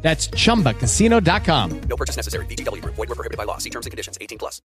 [0.00, 1.80] That's chumbacasino.com.
[1.80, 2.46] No purchase necessary.
[2.46, 2.94] VGW Group.
[2.94, 3.58] Void were prohibited by law.
[3.58, 4.16] See terms and conditions.
[4.20, 4.62] 18 plus.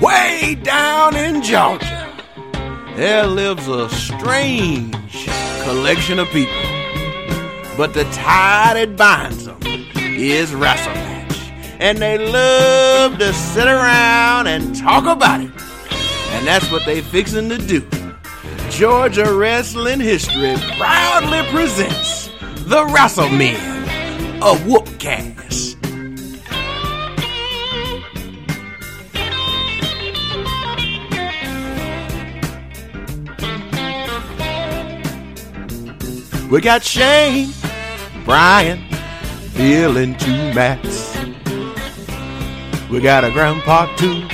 [0.00, 2.08] Way down in Georgia,
[2.94, 5.28] there lives a strange
[5.64, 6.52] collection of people.
[7.76, 11.52] But the tie that binds them is wrestle match.
[11.80, 15.50] And they love to sit around and talk about it.
[16.30, 17.80] And that's what they fixing to do.
[18.78, 22.28] Georgia Wrestling History proudly presents
[22.58, 23.56] the Wrassle Men
[24.40, 25.74] of Whoopcast.
[36.48, 37.52] We got Shane,
[38.24, 38.78] Brian,
[39.56, 41.16] Bill, and two Mats.
[42.88, 44.28] We got a grandpa too,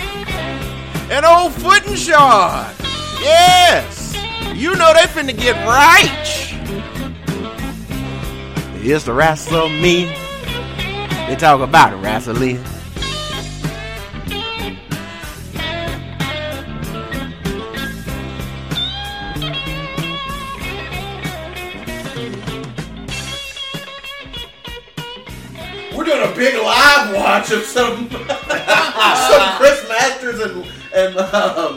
[1.10, 2.76] and old Foot and Shard.
[3.22, 3.93] Yes,
[4.54, 6.30] you know they finna get right.
[8.86, 10.04] It's the wrestle me.
[11.26, 12.62] They talk about wrestling.
[25.96, 28.18] We're doing a big live watch of some some
[29.56, 31.73] Chris Masters and and um,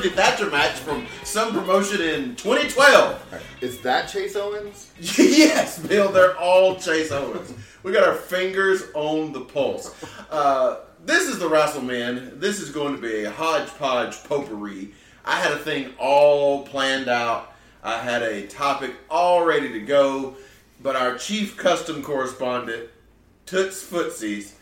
[0.00, 3.42] Timothy Thatcher match from some promotion in 2012.
[3.60, 4.90] Is that Chase Owens?
[4.98, 7.52] yes, Bill, they're all Chase Owens.
[7.82, 9.94] We got our fingers on the pulse.
[10.30, 12.40] Uh, this is the Wrestleman.
[12.40, 14.92] This is going to be a hodgepodge potpourri.
[15.26, 17.52] I had a thing all planned out.
[17.82, 20.34] I had a topic all ready to go,
[20.82, 22.88] but our chief custom correspondent,
[23.44, 24.52] Toots Footsies,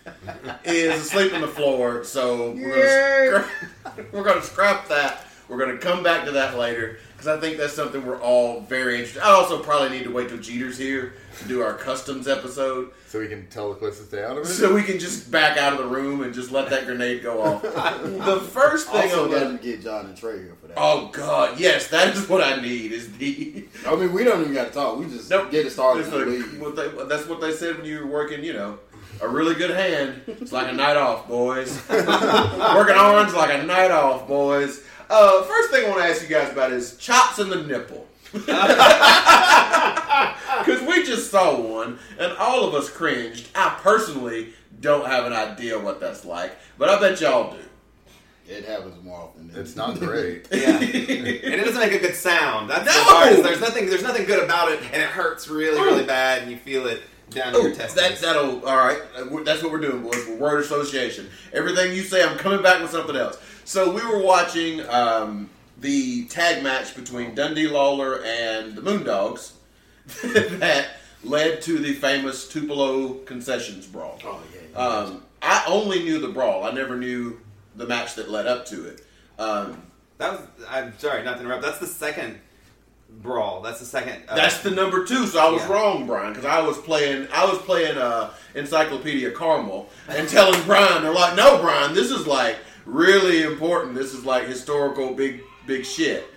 [0.64, 2.02] is asleep on the floor.
[2.02, 3.44] So we're gonna,
[3.84, 5.26] scrap, we're gonna scrap that.
[5.48, 8.96] We're gonna come back to that later because I think that's something we're all very
[8.96, 9.22] interested.
[9.22, 13.18] I also probably need to wait till Jeter's here to do our customs episode, So
[13.18, 14.46] we can tell the Clips to stay out of it?
[14.48, 17.40] so we can just back out of the room and just let that grenade go
[17.42, 17.62] off.
[17.62, 20.74] the first thing also on got the to get John and Trey here for that.
[20.76, 22.92] oh god, yes, that is what I need.
[22.92, 24.98] Is the I mean, we don't even got to talk.
[24.98, 25.50] We just Nope.
[25.50, 26.60] get it started and like- leave.
[26.60, 28.78] what they- that's what they said when you were working, you know,
[29.22, 30.20] a really good hand.
[30.26, 31.82] It's like a night off, boys.
[31.88, 34.82] working arms like a night off, boys.
[35.10, 38.06] Uh, first thing I want to ask you guys about is chops in the nipple.
[40.58, 43.48] Because we just saw one, and all of us cringed.
[43.54, 44.48] I personally
[44.80, 47.58] don't have an idea what that's like, but I bet y'all do.
[48.52, 49.48] It happens more often.
[49.48, 50.48] Than It's not great.
[50.50, 52.68] Yeah, and it doesn't make a good sound.
[52.70, 52.92] That's No!
[52.92, 53.42] the part.
[53.44, 53.86] There's nothing.
[53.86, 57.02] There's nothing good about it, and it hurts really, really bad, and you feel it
[57.30, 58.20] down to Oh, your that, testicles.
[58.20, 59.00] that'll all right.
[59.44, 60.26] That's what we're doing, boys.
[60.28, 61.28] We're word association.
[61.52, 63.38] Everything you say, I'm coming back with something else.
[63.68, 69.52] So we were watching um, the tag match between Dundee Lawler and the Moondogs
[70.60, 70.92] that
[71.22, 74.18] led to the famous Tupelo concessions brawl.
[74.24, 74.42] Oh,
[74.72, 74.78] yeah.
[74.78, 76.64] Um, I only knew the brawl.
[76.64, 77.40] I never knew
[77.76, 79.04] the match that led up to it.
[79.38, 79.82] Um,
[80.16, 80.48] that was.
[80.70, 81.62] I'm sorry, not to interrupt.
[81.62, 82.38] That's the second
[83.20, 83.60] brawl.
[83.60, 84.22] That's the second.
[84.30, 85.26] Uh, That's the number two.
[85.26, 85.72] So I was Yeah.
[85.74, 87.28] wrong, Brian, because I was playing.
[87.34, 92.26] I was playing uh, Encyclopedia Caramel and telling Brian, they're like, "No, Brian, this is
[92.26, 92.56] like
[92.88, 93.94] really important.
[93.94, 96.28] This is like historical, big, big shit."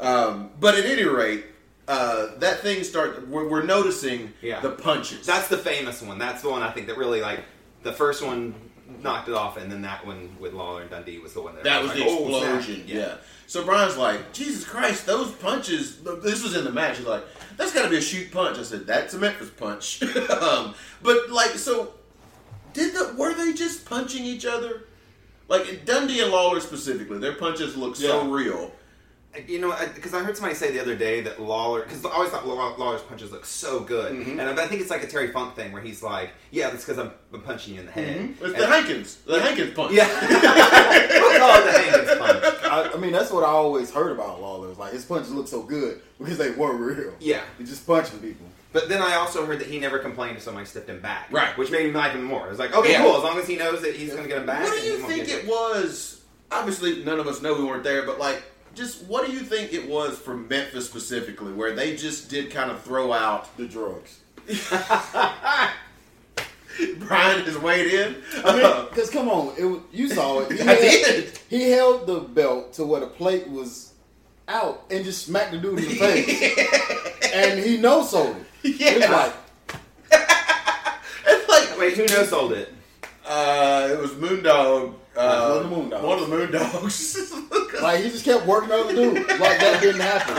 [0.00, 1.44] Um, but at any rate,
[1.88, 3.28] uh, that thing start.
[3.28, 4.60] We're, we're noticing Yeah.
[4.60, 5.26] the punches.
[5.26, 6.18] That's the famous one.
[6.18, 7.40] That's the one I think that really like
[7.82, 8.54] the first one
[9.02, 11.64] knocked it off, and then that one with Lawler and Dundee was the one that,
[11.64, 12.84] That was like, the oh, explosion.
[12.86, 13.14] yeah.
[13.46, 15.98] So Brian's like, Jesus Christ, those punches.
[16.22, 16.98] This was in the match.
[16.98, 17.24] He's like,
[17.56, 18.58] that's got to be a shoot punch.
[18.58, 20.02] I said, that's a Memphis punch.
[20.30, 21.94] um, but like, so
[22.72, 24.84] did the were they just punching each other?
[25.48, 28.72] Like Dundee and Lawler specifically, their punches look so real.
[29.48, 32.28] You know, because I heard somebody say the other day that Lawler, because I always
[32.30, 34.38] thought Lawler's punches look so good, Mm-hmm.
[34.38, 36.98] and I think it's like a Terry Funk thing where he's like, "Yeah, that's because
[36.98, 38.32] I'm, I'm punching you in the head." Mm-hmm.
[38.44, 39.92] It's And- the Hankins, the Hankins punch.
[39.94, 40.06] Yeah,
[41.20, 42.44] we'll call it the Hankins punch.
[42.64, 44.68] I, I mean, that's what I always heard about Lawler.
[44.74, 47.14] Like his punches look so good because they were real.
[47.18, 47.40] Yeah.
[47.56, 48.46] He's just punching people.
[48.72, 51.56] But then I also heard that he never complained if somebody stepped him back, Right.
[51.58, 52.46] Which made me like him more.
[52.46, 53.02] It was like, okay, Yeah.
[53.02, 53.16] cool.
[53.16, 54.64] As long as he knows that he's going to get him back.
[54.64, 56.22] What do you think it was?
[56.50, 58.42] Obviously, none of us know we weren't there, but like,
[58.74, 62.70] just what do you think it was for Memphis specifically, where they just did kind
[62.70, 64.20] of throw out The drugs.
[66.98, 68.16] Brian is weighed in.
[68.44, 70.52] I mean, because come on, it you saw it.
[70.52, 71.38] He I held, did.
[71.50, 73.92] He held the belt to where the plate was
[74.48, 78.46] out and just smacked the dude in the face, and he no sold it.
[78.64, 78.80] It was
[79.10, 79.10] Yeah.
[79.10, 79.34] like,
[81.26, 82.72] it's like Wait, who no sold it?
[83.26, 84.94] uh, it was Moondog.
[85.14, 86.02] Uh, One of the Moondogs.
[86.02, 87.80] One of the Moondogs.
[87.82, 90.36] like he just kept working on the dude like that didn't happen.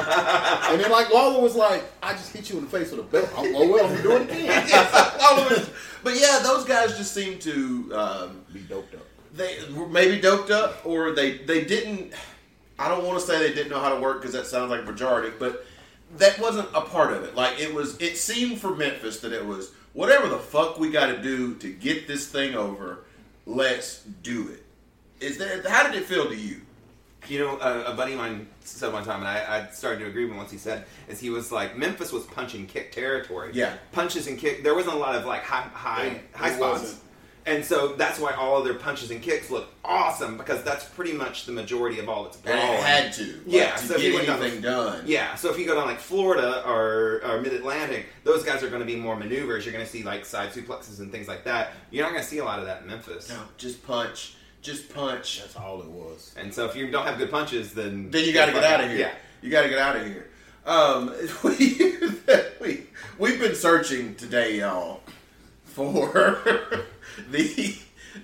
[0.73, 3.03] And then like Lawler was like, I just hit you in the face with a
[3.03, 3.29] belt.
[3.37, 5.65] I'm, oh well, I'm gonna it again.
[6.03, 9.05] but yeah, those guys just seem to um, Be doped up.
[9.33, 12.13] they were maybe doped up or they they didn't
[12.79, 14.81] i don't want to say they didn't know how to work because that sounds like
[14.81, 15.65] a pejorative but
[16.17, 19.45] that wasn't a part of it like it was it seemed for memphis that it
[19.45, 22.99] was whatever the fuck we got to do to get this thing over
[23.45, 24.63] let's do it
[25.25, 26.61] is that how did it feel to you
[27.29, 29.37] You know, a, a buddy of mine said one time, and I,
[29.69, 32.25] I started to agree with him once he said, is he was like, Memphis was
[32.25, 33.51] punch and kick territory.
[33.53, 33.77] Yeah.
[33.93, 34.61] Punches and kick.
[34.61, 36.81] There wasn't a lot of like high high It- high it spots.
[36.81, 37.01] wasn't.
[37.45, 41.11] And so that's why all of their punches and kicks look awesome because that's pretty
[41.11, 44.03] much the majority of all its and it had to like, Yeah, to so if
[44.03, 46.63] you get went down anything the- done Yeah, so if you go down like Florida
[46.65, 49.65] or, or Mid Atlantic, those guys are going to be more maneuvers.
[49.65, 51.71] You're going to see like side suplexes and things like that.
[51.91, 53.29] You're not going to see a lot of that in Memphis.
[53.29, 56.33] no just punch just punch That's all it was.
[56.37, 58.81] And so if you don't have good punches, then then you got to get out
[58.81, 58.97] of here.
[58.99, 59.11] Yeah.
[59.41, 60.29] You got to get out of here.
[60.65, 61.13] Um,
[61.43, 61.97] we,
[62.61, 62.83] we
[63.19, 65.01] we've been searching today, y'all,
[65.65, 66.39] for
[67.31, 67.75] the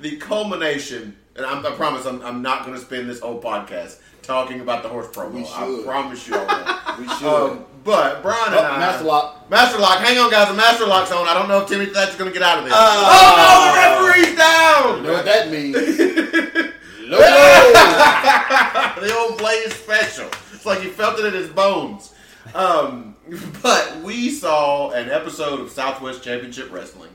[0.02, 1.16] the culmination.
[1.36, 4.84] And I'm, I promise, I'm, I'm not going to spend this whole podcast talking about
[4.84, 5.32] the horse promo.
[5.32, 5.86] We I should.
[5.86, 6.46] promise you all.
[7.00, 7.28] We should.
[7.52, 9.50] um, but Brian and Oh, I, Master Lock.
[9.50, 10.00] Master Lock.
[10.00, 10.50] Hang on, guys.
[10.50, 11.28] The Master Lock's on.
[11.30, 12.74] I don't know if Timmy Thatcher's going to get out of this.
[12.76, 14.98] oh no, the referee's down.
[14.98, 16.70] You know what that means?
[17.10, 20.28] No The old Blaze special.
[20.54, 22.14] It's like he felt it in his bones.
[22.54, 23.16] Um,
[23.64, 27.10] but we saw an episode of Southwest Championship Wrestling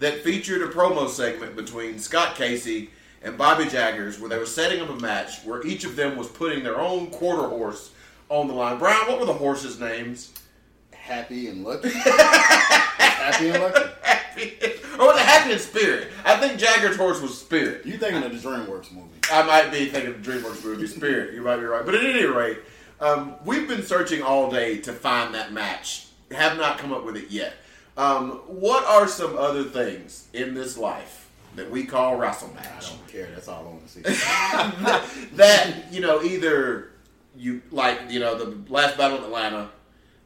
[0.00, 2.90] that featured a promo segment between Scott Casey
[3.22, 6.26] and Bobby Jaggers where they were setting up a match where each of them was
[6.26, 7.92] putting their own quarter horse
[8.28, 8.78] on the line.
[8.78, 10.32] Brian, what were the horses' names?
[10.92, 11.90] Happy and lucky.
[11.94, 13.80] Happy and lucky.
[14.98, 16.08] or was it Happy and Spirit?
[16.24, 17.84] I think Jagger's horse was Spirit.
[17.84, 19.08] You thinking of the DreamWorks movie?
[19.30, 21.34] I might be thinking of the DreamWorks movie Spirit.
[21.34, 22.58] You might be right, but at any rate,
[23.00, 26.06] um, we've been searching all day to find that match.
[26.30, 27.54] Have not come up with it yet.
[27.96, 31.20] Um, what are some other things in this life
[31.56, 33.28] that we call wrestle I don't care.
[33.34, 34.02] That's all I want to see.
[35.36, 36.92] that you know either
[37.36, 39.70] you like you know the last battle in Atlanta,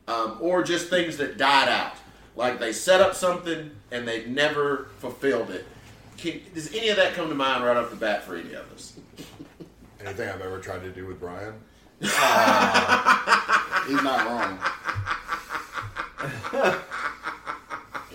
[0.07, 1.95] um, or just things that died out,
[2.37, 5.67] like they set up something and they never fulfilled it.
[6.17, 8.71] Can, does any of that come to mind right off the bat for any of
[8.73, 8.99] us?
[10.01, 11.55] Anything I've ever tried to do with Brian?
[12.01, 12.11] He's
[14.03, 14.59] not wrong.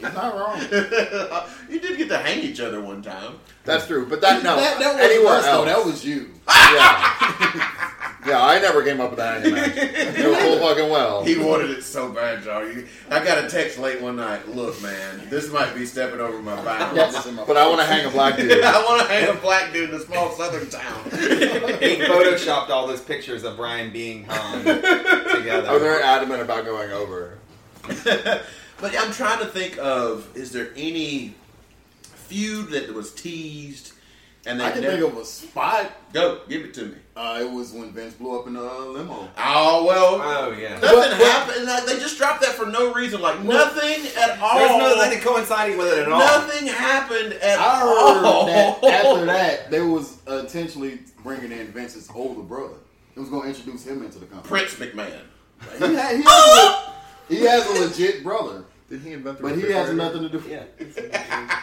[0.01, 0.59] He's not wrong.
[1.69, 3.39] you did get to hang each other one time.
[3.65, 4.55] That's true, but that no.
[4.55, 5.63] that, that was anywhere us, though.
[5.63, 5.65] else.
[5.65, 6.31] That was you.
[6.47, 7.89] yeah.
[8.25, 10.17] yeah, I never came up with that hanging match.
[10.17, 11.23] You know full fucking well.
[11.23, 12.67] He wanted it so bad, y'all.
[12.67, 14.47] You- I got a text late one night.
[14.49, 16.95] Look, man, this might be stepping over my bounds.
[16.95, 18.63] That's But I want to hang a black dude.
[18.63, 21.03] I want to hang a black dude in a small southern town.
[21.11, 25.69] He photoshopped all those pictures of Brian being hung together.
[25.69, 27.37] I was very adamant about going over.
[28.81, 31.35] But I'm trying to think of is there any
[32.03, 33.93] feud that was teased
[34.45, 35.91] and they I can never think of a spot.
[36.13, 36.95] go give it to me.
[37.15, 39.27] Uh, it was when Vince blew up in the limo.
[39.37, 40.75] Oh well, Oh yeah.
[40.79, 41.65] nothing But- but- happened.
[41.65, 43.19] Like, they just dropped that for no reason.
[43.21, 44.57] Like nothing at all.
[44.57, 46.19] There's no nothing coinciding with it at all.
[46.19, 48.45] Nothing happened at I heard all.
[48.45, 52.75] that after that, they was uh, intentionally bringing in Vince's older brother.
[53.15, 54.47] It was going to introduce him into the company.
[54.47, 55.19] Prince McMahon.
[55.77, 56.93] He, had, he, has a,
[57.27, 59.95] he has a legit brother, Did he invent the but he has refrigerator?
[59.95, 60.49] nothing to do.
[60.49, 61.59] Yeah.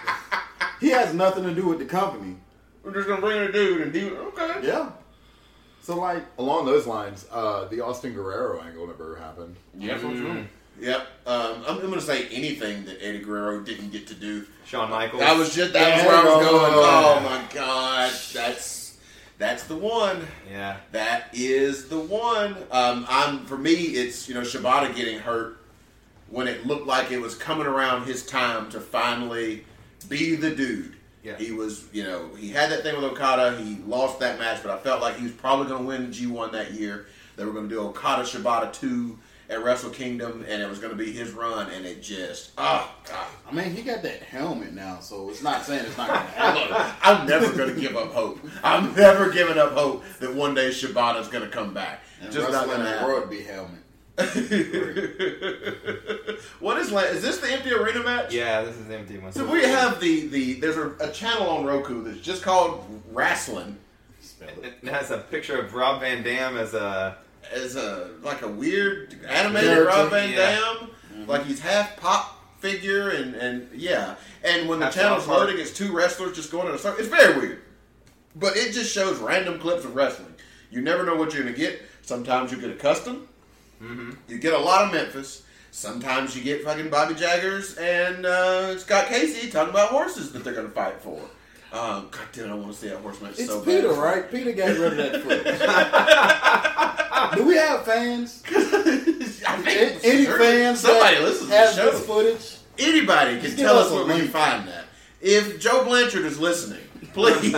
[0.80, 2.36] He has nothing to do with the company.
[2.82, 4.60] We're just gonna bring in a dude and he okay.
[4.66, 4.90] Yeah.
[5.82, 9.56] So like, Along those lines, uh, the Austin Guerrero angle never happened.
[9.78, 10.00] Yep.
[10.80, 11.06] Yep.
[11.26, 14.44] Um, I'm, I'm gonna say anything that Eddie Guerrero didn't get to do.
[14.66, 15.20] Shawn Michaels.
[15.20, 16.72] That was just that was There where I was you going.
[16.74, 18.98] Oh my god, that's
[19.38, 20.26] that's the one.
[20.50, 20.76] yeah.
[20.92, 22.56] That is the one.
[22.70, 25.58] Um, I'm for me, it's you know Shibata getting hurt
[26.28, 29.64] when it looked like it was coming around his time to finally
[30.08, 30.94] be the dude.
[31.22, 31.36] Yeah.
[31.36, 33.58] He was, you know, he had that thing with Okada.
[33.58, 36.16] He lost that match, but I felt like he was probably going to win the
[36.16, 37.06] G1 that year.
[37.36, 39.18] They were going to do Okada Shibata 2
[39.48, 42.92] at Wrestle Kingdom, and it was going to be his run, and it just, oh,
[43.08, 43.26] God.
[43.48, 46.26] I mean, he got that helmet now, so it's not saying it's not going to
[46.26, 46.96] happen.
[47.02, 48.40] I'm never going to give up hope.
[48.62, 52.02] I'm never giving up hope that one day Shibata's going to come back.
[52.20, 53.06] And Just not going to happen.
[53.06, 53.80] world be helmet.
[56.60, 58.32] what is la- is this the empty arena match?
[58.32, 59.32] Yeah, this is the empty one.
[59.32, 63.76] So we have the the there's a, a channel on Roku that's just called Wrestling
[64.62, 67.18] It has a picture of Rob Van Dam as a.
[67.52, 69.84] as a like a weird animated Character.
[69.86, 70.36] Rob Van Yeah.
[70.36, 71.30] Dam, mm-hmm.
[71.30, 74.14] like he's half pop figure and and yeah.
[74.42, 77.00] And when the Half channel's loading, it's two wrestlers just going in a circle.
[77.00, 77.60] It's very weird,
[78.34, 80.32] but it just shows random clips of wrestling.
[80.70, 81.82] You never know what you're going to get.
[82.02, 82.74] Sometimes you get a
[83.78, 84.18] custom.
[84.28, 85.42] You get a lot of Memphis.
[85.70, 90.54] Sometimes you get fucking Bobby Jaggers and uh, Scott Casey talking about horses that they're
[90.54, 91.20] going to fight for.
[91.72, 93.98] Um, God damn, I want to see that horse match It's so Peter, bad.
[93.98, 94.30] right?
[94.30, 95.22] Peter got rid of that
[97.30, 97.36] footage.
[97.36, 98.42] Do we have fans?
[100.04, 101.90] Any sure, fans Somebody that listens to the show.
[101.90, 102.56] this footage?
[102.78, 104.84] Anybody can Just tell us us where we can find that.
[105.20, 107.54] If Joe Blanchard is listening, please.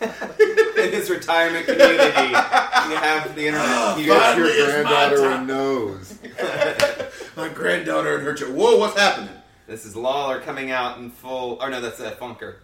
[0.00, 3.98] In his retirement community, you have the internet.
[3.98, 4.38] You Fine.
[4.38, 5.38] guys- Your Finally, it's my granddaughter time.
[5.38, 6.18] and knows.
[7.36, 8.54] My granddaughter and her child.
[8.54, 9.30] Whoa, what's happening?
[9.66, 11.58] this is Lawler coming out in full.
[11.60, 12.56] Oh no, that's uh, Funker.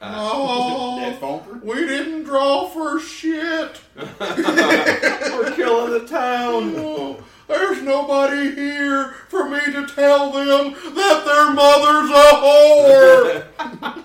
[0.00, 1.62] Oh, That Funker?
[1.62, 3.80] we didn't draw for shit.
[3.96, 6.74] We're killing the town.
[6.76, 13.44] Oh, there's nobody here for me to tell them that their mother's a
[13.92, 14.04] whore.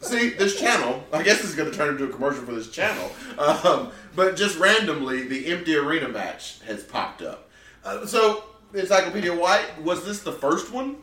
[0.00, 2.70] See, this channel, I guess this is going to turn into a commercial for this
[2.70, 7.48] channel, um, but just randomly, the empty arena match has popped up.
[7.84, 8.44] Uh, so,
[8.74, 10.96] Encyclopedia White, was this the first one?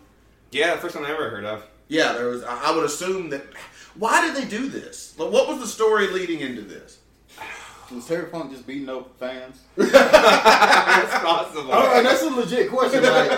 [0.51, 1.63] Yeah, the first one I ever heard of.
[1.87, 2.43] Yeah, there was.
[2.43, 3.45] I I would assume that.
[3.95, 5.13] Why did they do this?
[5.17, 6.99] What was the story leading into this?
[7.91, 9.61] Was Terry Funk just beating up fans?
[9.77, 11.69] It's possible.
[11.71, 13.03] Oh, that's a legit question.
[13.03, 13.29] Like,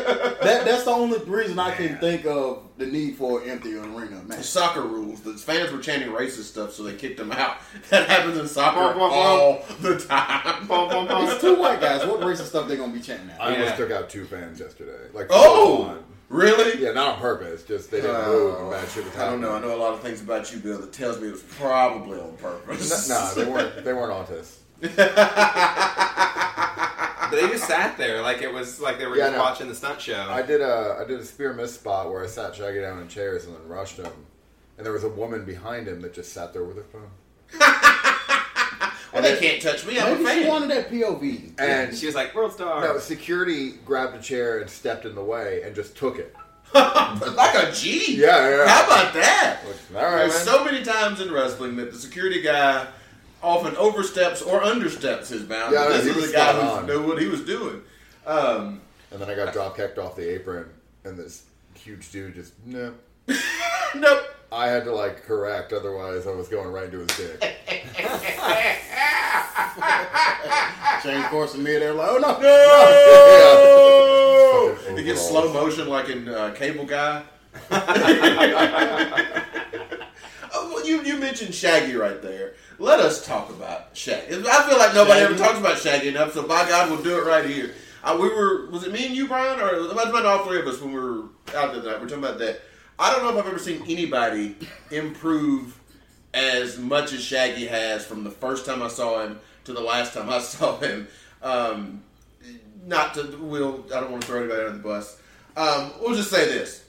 [0.41, 4.21] that, that's the only reason I can think of the need for an empty arena
[4.25, 4.45] match.
[4.45, 5.19] Soccer rules.
[5.21, 7.57] The fans were chanting racist stuff, so they kicked them out.
[7.89, 9.11] That happens in soccer Bum, bum, bum.
[9.13, 10.67] all the time.
[10.67, 11.27] Bum, bum, bum.
[11.29, 12.05] It's two white guys.
[12.07, 13.41] What racist stuff they gonna be chanting at?
[13.41, 13.59] I Yeah.
[13.59, 15.09] almost took out two fans yesterday.
[15.13, 16.03] Like Oh, full on.
[16.29, 16.81] Really?
[16.81, 17.63] Yeah, not on purpose.
[17.63, 19.53] Just they didn't Uh, move and bad shit was I don't know.
[19.53, 22.19] I know a lot of things about you, Bill, that tells me it was probably
[22.19, 23.09] on purpose.
[23.09, 23.83] No, they weren't.
[23.83, 24.55] They weren't autists.
[24.81, 24.95] But
[27.35, 29.39] they just sat there like it was like they were Yeah, just no.
[29.43, 30.27] watching the stunt show.
[30.29, 33.07] I did a I did a spear miss spot where I sat Shaggy down in
[33.07, 34.11] chairs and then rushed him,
[34.77, 37.11] and there was a woman behind him that just sat there with her phone.
[39.13, 39.99] well, they can't touch me.
[39.99, 41.59] I'm a Maybe she wanted that POV.
[41.59, 45.23] And she was like, "World star." no, security grabbed a chair and stepped in the
[45.23, 46.35] way and just took it.
[46.73, 48.15] like a G.
[48.15, 48.67] Yeah, yeah.
[48.67, 49.61] How about that?
[49.95, 50.45] All right, There's man.
[50.55, 52.85] so many times in wrestling that the security guy
[53.41, 55.73] often oversteps or understeps his bounds.
[55.73, 56.85] Yeah, this he is was the guy who on.
[56.85, 57.81] knew what he was doing.
[58.27, 60.65] Um, And then I got drop kicked off the apron,
[61.05, 62.93] and this huge dude just no.
[63.95, 64.23] nope.
[64.51, 67.41] I had to like correct, otherwise I was going right into his dick.
[71.03, 71.93] Change course in mid air.
[71.93, 72.39] Like, oh no,
[74.69, 74.75] No!
[74.79, 75.51] Fucking He gets overalls.
[75.51, 77.23] slow motion like in uh, Cable Guy.
[80.51, 82.53] Oh, well, you, you mentioned Shaggy right there.
[82.79, 84.35] Let us talk about Shaggy.
[84.47, 85.33] I feel like nobody Shaggy?
[85.33, 87.71] ever talks about Shaggy enough, so by God, we'll do it right here.
[88.03, 90.43] Uh, we were, was it me and you, Brian, or it might have been all
[90.45, 91.25] three of us when we were
[91.55, 92.61] out there that We're talking about that.
[92.99, 94.57] I don't know if I've ever seen anybody
[94.91, 95.79] improve
[96.33, 100.13] as much as Shaggy has from the first time I saw him to the last
[100.13, 101.07] time I saw him.
[101.41, 102.03] Um,
[102.85, 105.21] not to will I don't want to throw anybody under the bus.
[105.55, 106.83] Um, we'll just say this: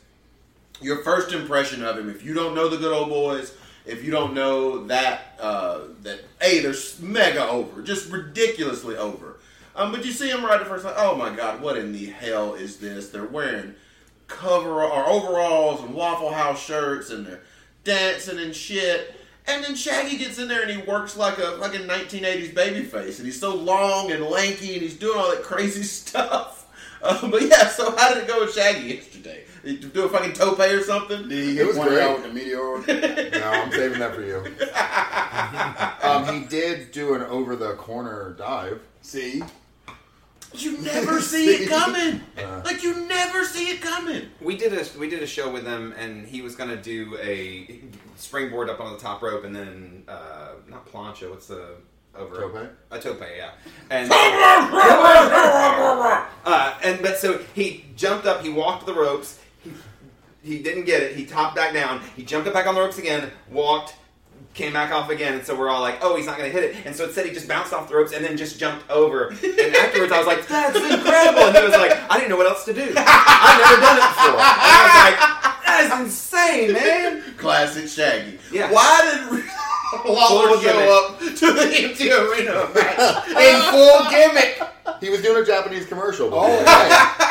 [0.83, 2.11] your first impression of him.
[2.11, 3.55] If you don't know the good old boys,
[3.87, 9.39] if you don't know that uh, that a they're mega over, just ridiculously over.
[9.77, 12.07] Um, but you see him right at first, like, oh my god, what in the
[12.07, 13.11] hell is this?
[13.11, 13.77] They're wearing
[14.31, 17.41] cover or overalls and Waffle House shirts, and they're
[17.85, 19.15] dancing and shit.
[19.47, 22.83] And then Shaggy gets in there and he works like a like a 1980s baby
[22.85, 26.57] face, and he's so long and lanky, and he's doing all that crazy stuff.
[27.03, 29.45] Um, but yeah, so how did it go with Shaggy yesterday?
[29.65, 31.29] Did you do a fucking tope or something?
[31.29, 32.03] Did he It was one great.
[32.03, 33.31] out with the meteor?
[33.41, 34.45] No, I'm saving that for you.
[36.03, 38.81] Um, he did do an over the corner dive.
[39.03, 39.43] See,
[40.55, 42.21] You never see it coming.
[42.65, 44.29] like you never see it coming.
[44.41, 47.81] We did a we did a show with him, and he was gonna do a
[48.17, 51.31] springboard up on the top rope, and then uh, not plancha.
[51.31, 51.77] What's the
[52.15, 52.71] over Tope?
[52.91, 53.53] A tope, yeah.
[53.91, 54.11] And
[56.45, 59.39] uh, and but so he jumped up, he walked the ropes.
[59.63, 59.73] He,
[60.43, 61.17] he didn't get it.
[61.17, 62.03] He topped back down.
[62.17, 63.31] He jumped up back on the ropes again.
[63.51, 63.95] Walked.
[64.53, 66.69] Came back off again, and so we're all like, "Oh, he's not going to hit
[66.71, 69.29] it." And so instead, he just bounced off the ropes and then just jumped over.
[69.29, 72.47] And afterwards, I was like, "That's incredible!" And he was like, "I didn't know what
[72.47, 72.83] else to do.
[72.83, 75.19] I've never done it before." And I was like,
[75.65, 78.39] "That is insane, man!" Classic Shaggy.
[78.53, 78.73] Yeah.
[78.73, 79.45] Why did
[80.05, 80.89] Lawler Full of show gimmick.
[80.91, 84.61] up to the empty arena match in full gimmick.
[85.01, 86.35] He was doing a Japanese commercial.
[86.35, 87.30] All white.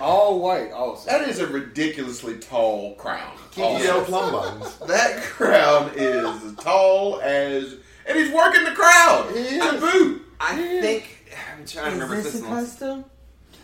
[0.00, 0.72] All white.
[0.72, 1.12] Awesome.
[1.12, 3.36] That is a ridiculously tall crown.
[3.52, 4.78] Keep yellow plum buttons.
[4.86, 7.76] That crown is tall as,
[8.06, 9.30] and he's working the crowd.
[9.36, 9.80] He To is.
[9.80, 10.22] boot.
[10.40, 12.64] I think I'm trying to remember if this one.
[12.64, 13.04] custom?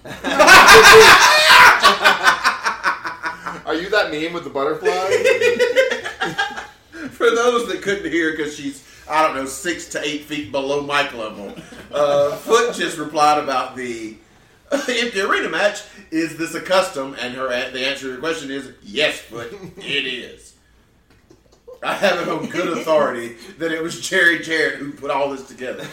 [3.66, 4.88] Are you that meme with the butterfly?
[7.10, 10.82] For those that couldn't hear, because she's I don't know six to eight feet below
[10.82, 11.54] mic level,
[11.92, 14.16] uh, Foot just replied about the
[14.72, 15.82] empty arena match.
[16.10, 17.14] Is this a custom?
[17.20, 20.54] And her the answer to your question is yes, but it is.
[21.82, 25.46] I have it on good authority that it was Jerry Jarrett who put all this
[25.46, 25.86] together.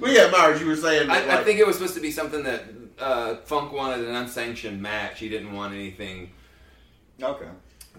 [0.00, 1.08] well, yeah, Myers, you were saying.
[1.08, 2.64] That, I, I think it was supposed to be something that
[2.98, 5.18] uh, Funk wanted an unsanctioned match.
[5.18, 6.30] He didn't want anything
[7.22, 7.48] Okay.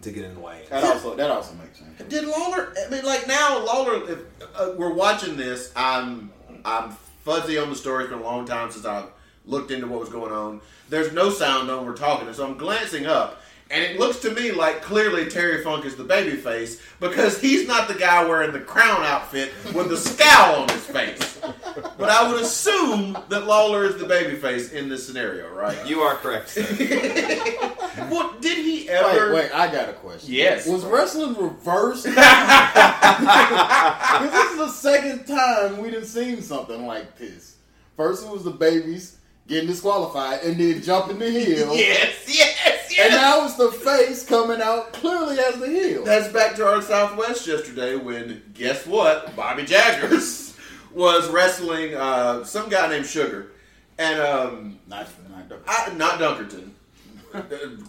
[0.01, 0.63] to get in the way.
[0.69, 2.01] That also that also makes sense.
[2.09, 2.73] Did Lawler?
[2.85, 4.09] I mean, like now Lawler.
[4.09, 4.19] If
[4.55, 6.31] uh, we're watching this, I'm
[6.63, 6.95] I'm
[7.27, 8.05] fuzzy on the story.
[8.05, 9.09] It's been a long time since I've
[9.45, 10.61] looked into what was going on.
[10.87, 11.85] There's no sound on.
[11.85, 15.63] We're talking, and so I'm glancing up, and it looks to me like clearly Terry
[15.63, 19.97] Funk is the babyface because he's not the guy wearing the crown outfit with the
[19.97, 21.39] scowl on his face.
[21.97, 25.85] But I would assume that Lawler is the babyface in this scenario, right?
[25.87, 26.49] You are correct.
[26.49, 27.63] Sir.
[27.97, 29.33] Well, did he ever?
[29.33, 30.31] Wait, wait, I got a question.
[30.31, 30.67] Yes.
[30.67, 32.05] Was wrestling reversed?
[33.17, 37.57] Because this is the second time we done seen something like this.
[37.95, 39.16] First it was the babies
[39.47, 41.73] getting disqualified and then jumping the hill.
[41.75, 42.57] Yes, yes,
[42.91, 42.93] yes.
[42.99, 46.03] And now it's the face coming out clearly as the heel.
[46.03, 49.35] That's back to our Southwest yesterday when, guess what?
[49.35, 50.55] Bobby Jaggers
[50.93, 53.51] was wrestling uh, some guy named Sugar.
[53.97, 56.71] And um, not, not the- I, not Dunkerton.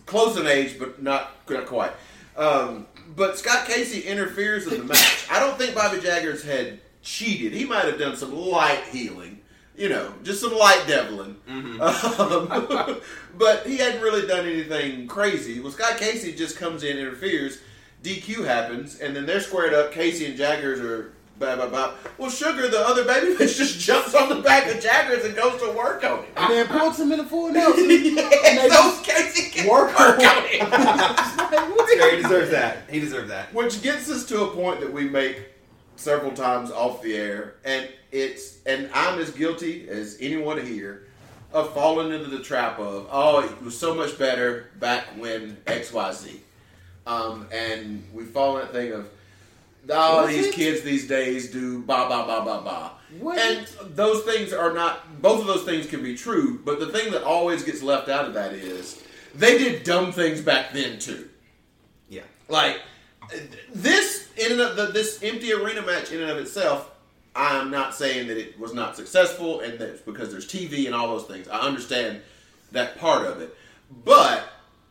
[0.06, 1.92] Close in age, but not, not quite.
[2.36, 2.86] Um,
[3.16, 5.26] but Scott Casey interferes in the match.
[5.30, 7.52] I don't think Bobby Jaggers had cheated.
[7.52, 9.37] He might have done some light healing.
[9.78, 11.36] You know, just some light deviling.
[11.48, 13.00] Um,
[13.38, 15.60] but he hadn't really done anything crazy.
[15.60, 17.60] Well, Scott Casey just comes in, interferes,
[18.02, 19.92] DQ happens, and then they're squared up.
[19.92, 21.92] Casey and Jaggers are blah, blah, blah.
[22.18, 25.70] Well, Sugar, the other babyface, just jumps on the back of Jaggers and goes to
[25.70, 26.32] work on him.
[26.36, 27.84] and then puts him in the full Nelson.
[27.84, 30.68] and they so Casey can work work, on on him.
[31.96, 32.78] Yeah, he deserves that.
[32.90, 33.54] He deserves that.
[33.54, 35.46] Which gets us to a point that we make
[35.98, 41.06] several times off the air, and it's and I'm as guilty as anyone here
[41.52, 45.92] of falling into the trap of oh it was so much better back when X
[45.92, 46.40] Y Z,
[47.06, 49.08] um, and we fall in that thing of
[49.90, 50.54] oh Was these it?
[50.54, 52.92] kids these days do ba ba ba ba ba.
[53.20, 55.20] Was And those things are not.
[55.22, 58.26] Both of those things can be true, but the thing that always gets left out
[58.26, 59.02] of that is
[59.34, 61.28] they did dumb things back then too.
[62.08, 62.22] Yeah.
[62.48, 62.80] Like
[63.74, 66.90] this in and of the, this empty arena match in and of itself,
[67.34, 70.94] I'm not saying that it was not successful and that it's because there's TV and
[70.94, 71.48] all those things.
[71.48, 72.20] I understand
[72.72, 73.54] that part of it,
[74.04, 74.44] but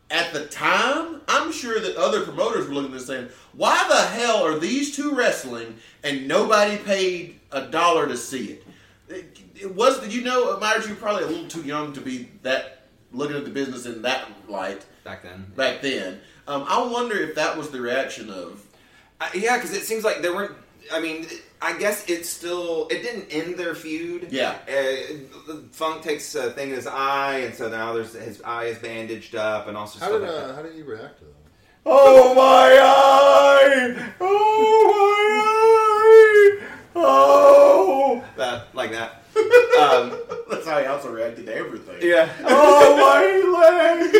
[0.10, 4.01] at the time, I'm sure that other promoters were looking at this saying, "Why the
[4.01, 8.63] hell are these two wrestling and nobody paid a dollar to see it?"
[9.10, 10.07] It, it was.
[10.07, 10.88] You know, Myers?
[10.88, 14.27] You're probably a little too young to be that looking at the business in that
[14.49, 15.45] light Back then.
[15.55, 16.21] back then.
[16.47, 18.63] Um, I wonder if that was the reaction of
[19.19, 20.53] Uh, yeah, because it seems like there weren't.
[20.93, 21.25] I mean,
[21.62, 24.27] I guess it still it didn't end their feud.
[24.32, 24.56] Yeah.
[24.69, 28.77] Uh, Funk takes a thing in his eye, and so now there's his eye is
[28.77, 31.34] bandaged up, and also How stuff did like uh, how did you react to that?
[31.86, 32.41] Oh my
[32.82, 34.12] eye!
[34.19, 36.67] Oh my eye!
[36.95, 38.23] Oh!
[38.36, 39.23] that like that.
[39.80, 40.17] um,
[40.49, 41.97] That's how he also reacted to everything.
[42.01, 42.30] yeah.
[42.45, 43.25] Oh my
[43.60, 44.12] leg!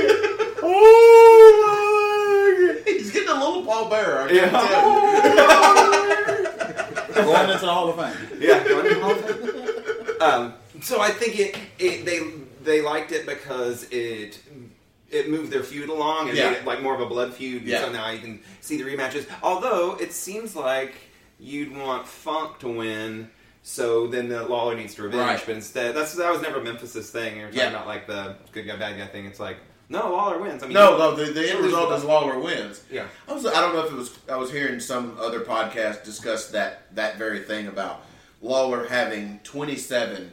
[0.64, 1.77] Oh my leg!
[3.28, 4.22] He's a little Paul Bear.
[4.22, 4.64] I can tell
[6.38, 7.14] you.
[7.14, 8.16] going into the Hall of Fame.
[8.40, 8.64] Yeah.
[10.26, 12.20] um, so I think it, it they
[12.64, 14.40] they liked it because it
[15.10, 16.52] it moved their feud along and Yeah.
[16.52, 17.64] made it like more of a blood feud.
[17.64, 17.82] Yeah.
[17.82, 19.26] So now you can see the rematches.
[19.44, 20.94] Although it seems like
[21.40, 23.30] you'd want Funk to win.
[23.64, 25.44] So then the Lawler needs to revenge, Right.
[25.46, 27.36] but instead that's that was never Memphis's thing.
[27.38, 27.70] You're talking Yeah.
[27.72, 29.26] about like the good guy bad guy thing.
[29.26, 29.58] It's like
[29.90, 30.62] no, Lawler wins.
[30.64, 31.16] I mean, No, no.
[31.16, 32.84] The, the end result is Lawler wins.
[32.92, 33.06] Yeah.
[33.28, 33.46] I was.
[33.46, 34.18] I don't know if it was.
[34.30, 38.02] I was hearing some other podcast discuss that that very thing about
[38.42, 40.32] Lawler having twenty seven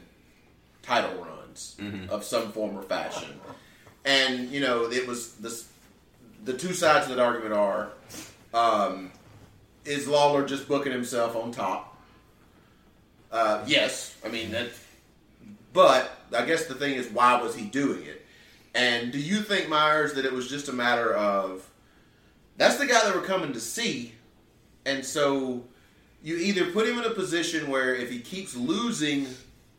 [0.82, 1.76] title runs
[2.10, 3.40] of some form or fashion,
[4.04, 5.68] and you know it was this.
[6.44, 7.90] The two sides of that argument are:
[8.52, 9.12] um,
[9.84, 11.96] is Lawler just booking himself on top?
[13.30, 14.70] Uh, yes, I mean that.
[15.72, 18.23] But I guess the thing is, why was he doing it?
[18.74, 21.68] And do you think, Myers, that it was just a matter of
[22.56, 24.14] that's the guy that we're coming to see,
[24.84, 25.64] and so
[26.22, 29.28] you either put him in a position where if he keeps losing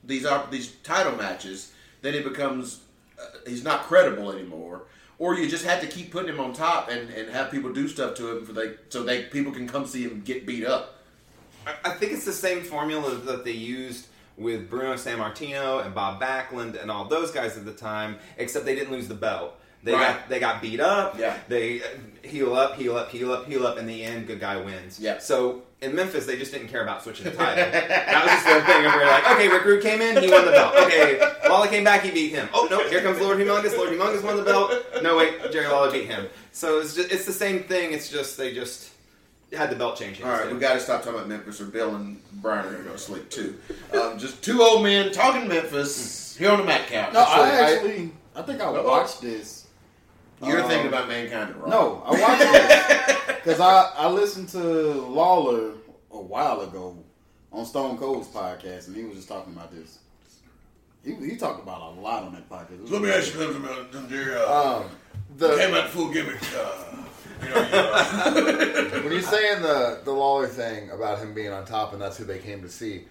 [0.04, 2.82] these these title matches, then he becomes
[3.20, 4.84] uh, he's not credible anymore.
[5.18, 7.88] Or you just have to keep putting him on top and, and have people do
[7.88, 11.04] stuff to him for they so they people can come see him get beat up.
[11.84, 16.82] I think it's the same formula that they used with Bruno Sammartino and Bob Backlund
[16.82, 19.56] and all those guys at the time, except they didn't lose the belt.
[19.84, 20.18] They Right.
[20.20, 21.18] got they got beat up.
[21.20, 21.38] Yeah.
[21.48, 21.86] They uh,
[22.24, 23.78] heal up, heal up, heal up, heal up.
[23.78, 25.00] In the end, good guy wins.
[25.00, 25.20] Yeah.
[25.20, 27.70] So in Memphis, they just didn't care about switching the title.
[27.72, 28.84] that was just their thing.
[28.84, 30.74] Where they're like, okay, Rick Rude came in, he won the belt.
[30.76, 32.50] Okay, Lawler came back, he beat him.
[32.52, 33.78] Oh no, here comes Lord Humongous.
[33.78, 34.74] Lord Humongous won the belt.
[35.04, 36.26] No wait, Jerry Lawler beat him.
[36.52, 37.94] So it's just it's the same thing.
[37.94, 38.90] It's just they just
[39.54, 40.22] had the belt change.
[40.22, 42.84] All right, we got to stop talking about Memphis, or Bill and Brian are going
[42.84, 43.58] to go to sleep too.
[43.94, 47.14] Um, just two old men talking Memphis here on the Matt Couch.
[47.14, 49.68] No, I I- actually, I, think I watched this.
[50.44, 51.70] You're um, thinking about mankind, and Raw.
[51.70, 52.40] No, I watched
[53.28, 55.72] this because I, I listened to Lawler
[56.12, 56.98] a while ago
[57.54, 60.00] on Stone Cold's podcast, and he was just talking about this.
[61.06, 62.90] He, he talked about a lot on that podcast.
[62.92, 64.40] Let me ask you something about them dear.
[64.40, 64.86] Uh, Um,
[65.38, 66.42] the came out full gimmick.
[66.56, 66.74] Uh,
[67.44, 71.66] you know, you, uh, when you're saying the the Lawler thing about him being on
[71.66, 73.06] top and that's who they came to see,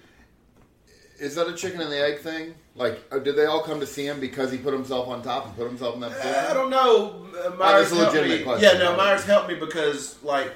[1.19, 2.55] is that a chicken and the egg thing?
[2.75, 5.47] Like, uh, did they all come to see him because he put himself on top
[5.47, 6.35] and put himself in that position?
[6.51, 7.27] I don't know.
[7.33, 8.45] Uh, Myers that's a helped legitimate me.
[8.45, 8.71] question.
[8.73, 10.53] Yeah, no, Myers helped me because like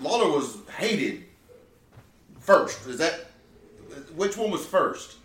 [0.00, 1.24] Lawler was hated
[2.40, 2.86] first.
[2.86, 3.26] Is that
[4.14, 5.16] which one was first?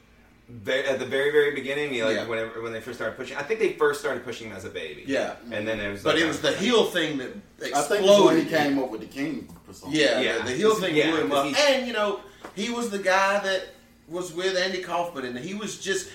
[0.52, 2.26] Ve- at the very very beginning, he, like Yeah.
[2.28, 4.70] whenever when they first started pushing, I think they first started pushing him as a
[4.70, 5.04] baby.
[5.06, 5.36] Yeah.
[5.52, 6.02] and then it was.
[6.04, 7.30] But like it was the heel thing that
[7.64, 7.88] I exploded.
[8.08, 9.94] think when he came up with the King persona.
[9.96, 10.38] Yeah, Yeah.
[10.40, 12.22] The, the heel thing yeah, blew him up, he- and you know
[12.56, 13.68] he was the guy that
[14.08, 16.10] was with Andy Kaufman, and he was just.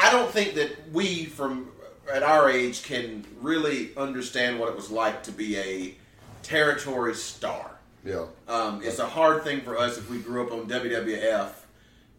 [0.00, 1.68] I don't think that we from
[2.12, 5.94] at our age can really understand what it was like to be a
[6.42, 7.70] territory star.
[8.04, 8.24] Yeah.
[8.48, 11.50] Um, it's a hard thing for us if we grew up on WWF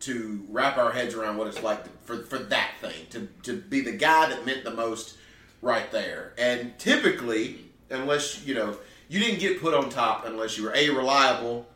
[0.06, 3.58] to wrap our heads around what it's like to, for for that thing to to
[3.62, 5.18] be the guy that meant the most
[5.62, 6.34] right there.
[6.38, 8.78] And typically, unless you know,
[9.10, 11.68] you didn't get put on top unless you were a reliable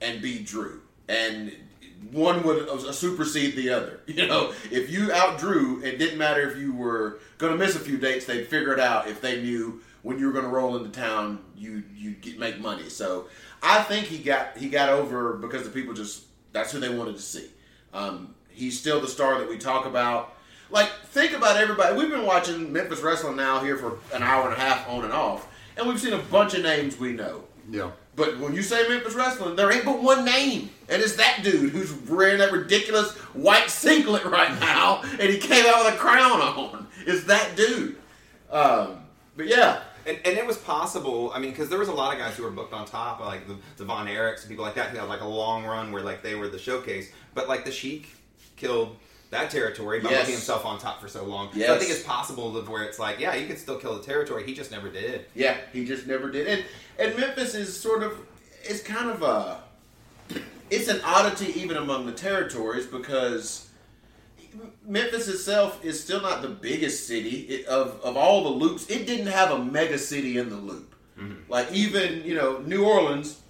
[0.00, 1.52] and b Drew, and
[2.10, 4.00] one would supersede the other.
[4.12, 7.80] You know, if you outdrew, it didn't matter if you were going to miss a
[7.80, 10.76] few dates; they'd figure it out if they knew when you were going to roll
[10.76, 12.88] into town, you you make money.
[12.88, 13.28] So
[13.62, 17.16] I think he got he got over because the people just that's who they wanted
[17.16, 17.48] to see.
[17.92, 20.34] Um, he's still the star that we talk about.
[20.70, 21.96] Like, think about everybody.
[21.96, 25.12] We've been watching Memphis wrestling now here for an hour and a half on and
[25.12, 27.44] off, and we've seen a bunch of names we know.
[27.70, 27.90] Yeah.
[28.14, 31.72] But when you say Memphis wrestling, there ain't but one name, and it's that dude
[31.72, 36.40] who's wearing that ridiculous white singlet right now, and he came out with a crown
[36.40, 36.86] on.
[37.06, 37.96] It's that dude.
[38.50, 38.98] Um,
[39.36, 41.30] but yeah, And, and it was possible.
[41.34, 43.46] I mean, because there was a lot of guys who were booked on top, like
[43.46, 46.02] the, the Von Erichs and people like that, who had like a long run where
[46.02, 47.10] like they were the showcase.
[47.34, 48.08] But like the Sheik
[48.56, 48.96] killed
[49.30, 50.20] that territory by Yes.
[50.20, 51.50] putting himself on top for so long.
[51.54, 54.02] So I think it's possible of where it's like, yeah, you could still kill the
[54.04, 54.44] territory.
[54.44, 55.24] He just never did.
[55.34, 56.46] Yeah, he just never did.
[56.48, 56.64] And
[56.98, 58.18] and Memphis is sort of
[58.62, 59.62] it's kind of a
[60.70, 63.68] it's an oddity even among the territories because
[64.86, 68.88] Memphis itself is still not the biggest city it, of of all the loops.
[68.90, 70.94] It didn't have a mega city in the loop.
[71.48, 73.40] Like even you know New Orleans,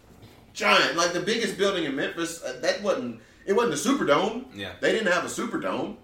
[0.52, 2.42] giant like the biggest building in Memphis.
[2.42, 4.44] Uh, that wasn't it wasn't a Superdome.
[4.54, 4.72] Yeah.
[4.80, 5.96] they didn't have a Superdome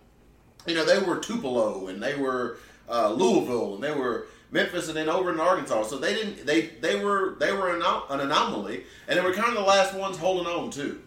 [0.68, 2.58] you know, they were Tupelo and they were
[2.88, 5.84] uh, Louisville and they were Memphis and then over in Arkansas.
[5.84, 9.48] So they didn't they they were they were an, an anomaly and they were kind
[9.48, 11.00] of the last ones holding on too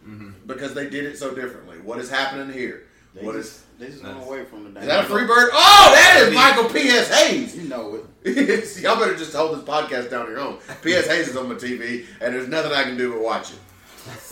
[0.46, 1.78] because they did it so differently.
[1.80, 2.88] What is happening here?
[3.14, 4.80] They What just, is they just went away from the.
[4.80, 5.50] is that a free bird?
[5.54, 7.12] Oh, that is Michael P.S.
[7.14, 7.58] Hayes.
[7.58, 8.78] You know it.
[8.82, 10.60] Y'all better just hold this podcast down on your own.
[10.84, 11.08] P.S.
[11.08, 13.60] Hayes is on my TV and there's nothing I can do but watch it.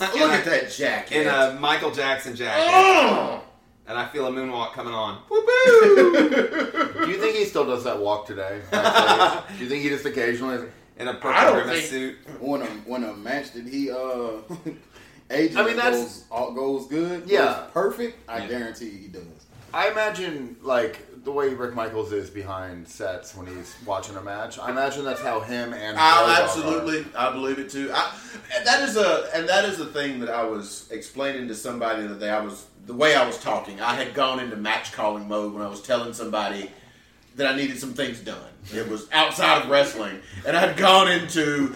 [0.00, 1.22] Look at that jacket.
[1.22, 2.70] In a Michael Jackson jacket.
[2.72, 3.42] Oh!
[3.86, 5.22] And I feel a moonwalk coming on.
[5.30, 8.60] Do you think he still does that walk today?
[8.70, 10.68] Do you think he just occasionally?
[10.96, 12.40] In a purple don't grimace think- suit.
[12.40, 14.42] When a when a match did he uh
[15.30, 17.44] agent I mean, that's- goes all goes good, Yeah.
[17.44, 18.18] goes perfect.
[18.28, 18.46] I Yeah.
[18.48, 19.22] guarantee he does.
[19.72, 24.58] I imagine like the way Rick Michaels is behind sets when he's watching a match.
[24.58, 26.42] I imagine that's how him and I, Bulldog are.
[26.42, 27.90] absolutely, I believe it too.
[27.94, 28.10] I,
[28.56, 32.06] and that is a, and that is the thing that I was explaining to somebody
[32.06, 33.80] the day I was the way I was talking.
[33.80, 36.70] I had gone into match calling mode when I was telling somebody
[37.36, 38.38] that I needed some things done.
[38.74, 41.74] It was outside of wrestling, and I had gone into.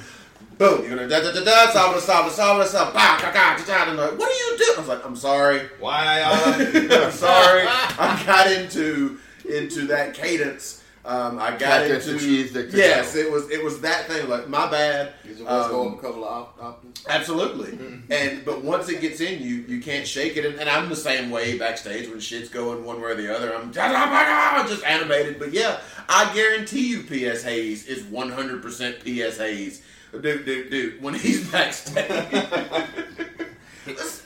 [0.59, 0.85] Boom!
[0.85, 3.91] You know, da da da da, solve solve solve solve, bah, ka ka, cha cha,
[3.91, 4.77] and they're like, what are you doing?
[4.77, 5.61] I was like, I'm sorry.
[5.81, 6.21] Why?
[6.23, 7.63] Uh, I'm sorry.
[7.67, 12.71] I got into into that cadence Um, I got Cat gets into the cheese stick
[12.71, 13.21] to yes, go.
[13.21, 14.27] it was it was that thing.
[14.29, 15.13] Like my bad.
[15.23, 17.05] Did your voice go Um, up a couple of oct- octaves?
[17.09, 17.79] Absolutely.
[18.11, 20.47] and but once it gets in you, you can't shake it.
[20.47, 23.55] And, and I'm the same way backstage when shit's going one way or the other.
[23.55, 25.39] I'm just animated.
[25.39, 27.43] But yeah, I guarantee you, P.S.
[27.43, 29.37] Hayes is 100% P.S.
[29.39, 29.83] Hayes.
[30.21, 31.03] Dude, dude, dude.
[31.03, 32.09] When he's backstage,
[33.87, 34.23] let's,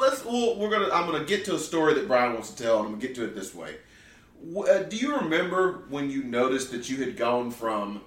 [0.00, 0.24] let's.
[0.24, 0.90] Well, we're gonna.
[0.92, 3.14] I'm gonna get to a story that Brian wants to tell, and I'm gonna get
[3.16, 3.76] to it this way.
[4.56, 8.00] Uh, do you remember when you noticed that you had gone from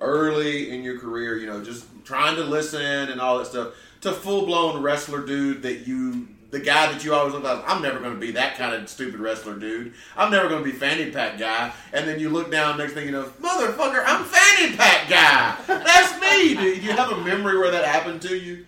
[0.00, 4.12] early in your career, you know, just trying to listen and all that stuff, to
[4.12, 7.98] full blown wrestler dude that you, the guy that you always look like, I'm never
[7.98, 9.92] going to be that kind of stupid wrestler dude.
[10.16, 11.70] I'm never going to be fanny pack guy.
[11.92, 15.56] And then you look down, next thing you know, motherfucker, I'm fanny pack guy.
[15.66, 16.54] That's me.
[16.54, 18.64] Do you have a memory where that happened to you?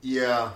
[0.00, 0.52] Yeah.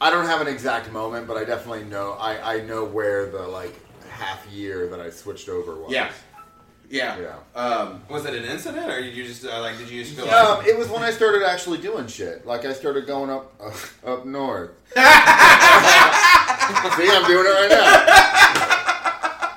[0.00, 2.12] I don't have an exact moment, but I definitely know.
[2.14, 3.74] I, I know where the like
[4.10, 5.92] half year that I switched over was.
[5.92, 6.10] Yeah.
[6.90, 7.18] Yeah.
[7.18, 7.36] Yeah.
[7.60, 9.76] Um, Was it an incident, or did you just uh, like?
[9.78, 10.66] Did you just feel Um, like?
[10.68, 12.46] it was when I started actually doing shit.
[12.46, 14.70] Like I started going up uh, up north.
[14.94, 15.02] See,
[17.08, 18.74] I'm doing it right now.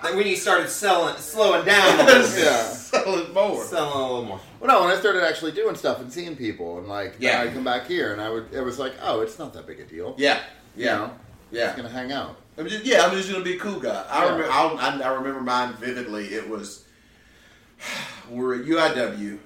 [0.03, 2.63] Like when you started selling, slowing down, a little bit, Yeah.
[2.63, 3.63] selling more.
[3.63, 4.39] selling a little more.
[4.59, 7.43] Well, no, when I started actually doing stuff and seeing people, and like, Yeah.
[7.43, 9.67] yeah, I come back here, and I would, it was like, oh, it's not that
[9.67, 10.15] big a deal.
[10.17, 10.39] Yeah.
[10.75, 10.95] You Yeah.
[10.97, 11.11] know,
[11.51, 11.65] Yeah.
[11.67, 12.35] just gonna hang out.
[12.57, 14.03] I'm just, yeah, I'm just gonna be a cool guy.
[14.09, 14.31] I Yeah.
[14.31, 16.25] remember, I, I remember mine vividly.
[16.33, 16.83] It was
[18.29, 19.39] we're at UIW.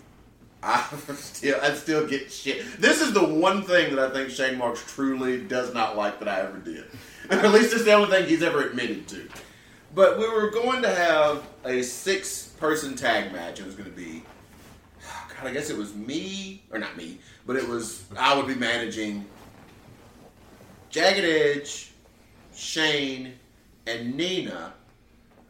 [0.64, 0.82] I
[1.16, 2.82] still, I still get shit.
[2.82, 6.28] This is the one thing that I think Shane Marks truly does not like that
[6.28, 6.86] I ever did.
[7.30, 9.30] At least it's the only thing he's ever admitted to.
[9.94, 13.60] But we were going to have a six-person tag match.
[13.60, 14.24] It was going to be,
[15.30, 18.56] God, I guess it was me or not me, but it was I would be
[18.56, 19.26] managing
[20.90, 21.92] Jagged Edge,
[22.56, 23.34] Shane,
[23.86, 24.74] and Nina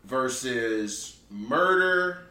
[0.04, 2.25] versus Murder,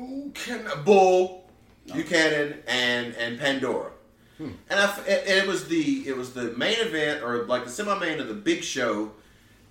[0.00, 1.48] Ooh, Ken- Bull,
[1.92, 3.90] Buchanan, and and Pandora.
[4.38, 4.50] Hmm.
[4.68, 8.20] And I, and it was the it was the main event or like the semi-main
[8.20, 9.12] of the big show,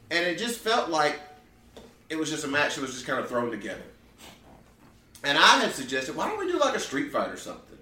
[0.09, 1.19] and it just felt like
[2.09, 3.83] it was just a match that was just kind of thrown together.
[5.23, 7.77] And I had suggested, why don't we do like a street fight or something?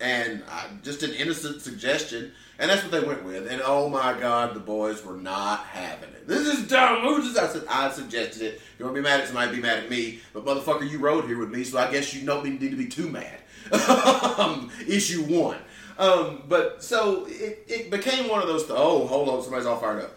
[0.00, 3.50] And I, just an innocent suggestion, and that's what they went with.
[3.50, 6.26] And oh my God, the boys were not having it.
[6.26, 7.02] This is dumb.
[7.02, 7.42] Who's this?
[7.42, 8.60] I said I suggested it.
[8.78, 9.56] You want to be mad at somebody?
[9.56, 10.20] Be mad at me.
[10.32, 12.86] But motherfucker, you rode here with me, so I guess you don't need to be
[12.86, 13.38] too mad.
[14.38, 15.58] um, issue one.
[15.98, 18.64] Um, but so it, it became one of those.
[18.70, 20.16] Oh, hold on, somebody's all fired up.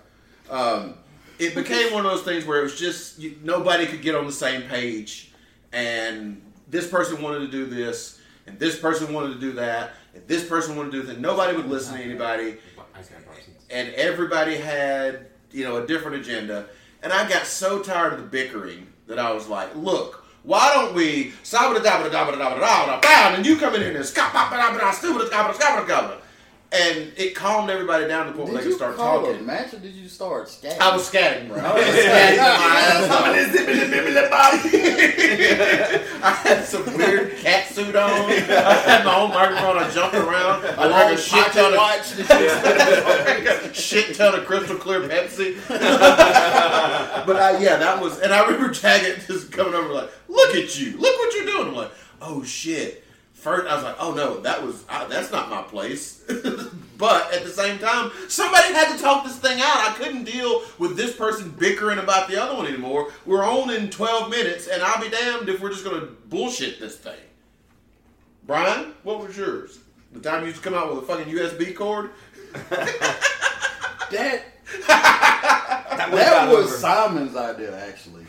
[0.49, 0.95] Um,
[1.37, 4.25] it became one of those things where it was just you, nobody could get on
[4.25, 5.31] the same page,
[5.71, 10.27] and this person wanted to do this, and this person wanted to do that, and
[10.27, 11.19] this person wanted to do that.
[11.19, 12.57] Nobody would listen to anybody,
[13.69, 16.67] and everybody had you know a different agenda.
[17.01, 20.25] And I got so tired of the bickering that I was like, look.
[20.43, 21.33] Why don't we
[23.35, 23.97] and you come in here and
[26.71, 29.35] and it calmed everybody down to the point where they could start talking.
[29.39, 30.79] a match or did you start scatting?
[30.79, 31.57] I was scatting, bro.
[31.57, 32.43] Oh, I was scatting my
[32.85, 33.25] ass off.
[36.23, 38.09] I had some weird cat suit on.
[38.09, 38.33] I
[38.85, 39.77] had my own microphone.
[39.77, 40.65] I jumped around.
[40.65, 42.13] I drank a shit ton of watch.
[42.29, 45.55] That you- shit ton of crystal clear Pepsi.
[45.67, 50.79] but I, yeah, that was, and I remember Jagged just coming over like, "Look at
[50.79, 50.97] you!
[50.97, 53.03] Look what you're doing!" I'm like, "Oh shit!"
[53.39, 56.23] First, I was like, "Oh no, that was I, that's not my place."
[56.97, 59.89] but at the same time, somebody had to talk this thing out.
[59.89, 63.11] I couldn't deal with this person bickering about the other one anymore.
[63.25, 66.97] We're on in 12 minutes, and I'll be damned if we're just gonna bullshit this
[66.97, 67.19] thing.
[68.45, 69.79] Brian, what was yours?
[70.11, 72.09] The time you used to come out with a fucking USB cord?
[72.69, 74.43] that
[74.87, 76.77] That, was that was over.
[76.77, 78.25] Simon's idea, actually.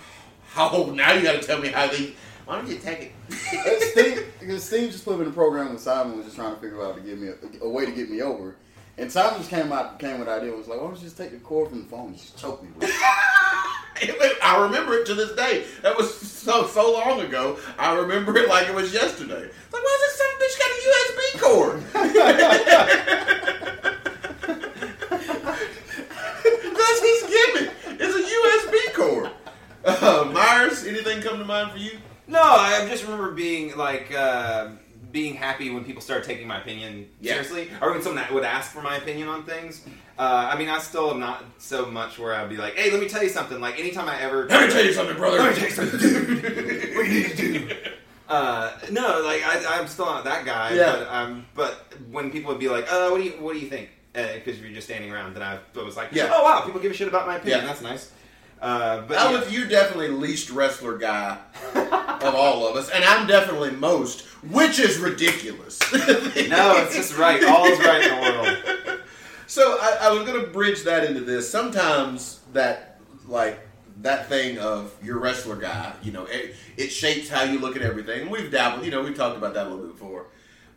[0.56, 2.14] Oh, now you got to tell me how they.
[2.50, 3.82] Why don't you take it?
[3.92, 6.60] Steve, because Steve just put me in a program with Simon was just trying to
[6.60, 7.34] figure out to get me a,
[7.64, 8.56] a way to get me over.
[8.98, 11.16] And Simon just came out came with the idea was like, why don't you just
[11.16, 14.38] take the cord from the phone and just choke me with it?
[14.42, 15.64] I remember it to this day.
[15.82, 17.56] That was so so long ago.
[17.78, 19.42] I remember it like it was yesterday.
[19.44, 21.84] It's like, why is this some bitch got a USB cord?
[26.74, 27.70] That's his gimmick.
[28.00, 29.30] It's a USB cord.
[29.84, 32.00] Uh, Myers, anything come to mind for you?
[32.30, 34.68] No, I just remember being like uh,
[35.10, 37.32] being happy when people started taking my opinion Yeah.
[37.34, 39.84] seriously, or when someone would ask for my opinion on things.
[40.18, 43.00] Uh, I mean, I still am not so much where I'd be like, "Hey, let
[43.00, 45.38] me tell you something." Like anytime I ever, Let me tell you something, brother.
[45.38, 46.00] Let me tell you something.
[46.96, 47.76] what you need to do.
[48.28, 50.74] Uh, no, like I, I'm still not that guy.
[50.74, 50.92] Yeah.
[50.92, 53.68] But, um, but when people would be like, "Uh, what do you what do you
[53.68, 56.30] think?" Because you're just standing around, then I was like, Yeah.
[56.32, 57.60] "Oh wow, people give a shit about my opinion.
[57.60, 57.66] Yeah.
[57.66, 58.12] That's nice."
[58.60, 59.40] Uh, but I yeah.
[59.40, 61.38] was you definitely least wrestler guy
[61.74, 65.80] of all of us, and I'm definitely most, which is ridiculous.
[65.92, 67.42] no, it's just right.
[67.44, 69.00] All is right in the world.
[69.46, 71.50] So I, I was going to bridge that into this.
[71.50, 73.58] Sometimes that, like
[74.02, 77.82] that thing of your wrestler guy, you know, it, it shapes how you look at
[77.82, 78.22] everything.
[78.22, 80.26] And we've dabbled, you know, we've talked about that a little bit before.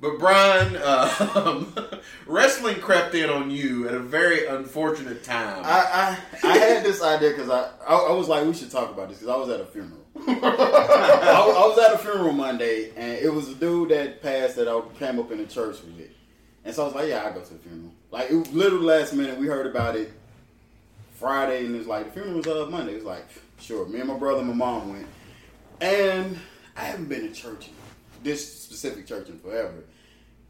[0.04, 1.63] But Brian, uh,
[2.28, 5.62] wrestling crept in on you at a very unfortunate time.
[5.63, 8.92] I, I I had this idea because I, I I was like we should talk
[8.92, 10.02] about this because I was at a funeral.
[10.28, 14.68] I, I was at a funeral Monday and it was a dude that passed that
[14.68, 16.10] I came up in the church with,
[16.66, 17.94] and so I was like, yeah, I go to the funeral.
[18.12, 20.12] Like it was literally last minute we heard about it
[21.13, 22.92] Friday and it was like the funeral was uh, Monday.
[22.92, 23.26] It was like
[23.58, 25.08] sure, me and my brother, and my mom went,
[25.80, 26.38] and
[26.76, 27.70] I haven't been to church,
[28.22, 29.86] this specific church in forever.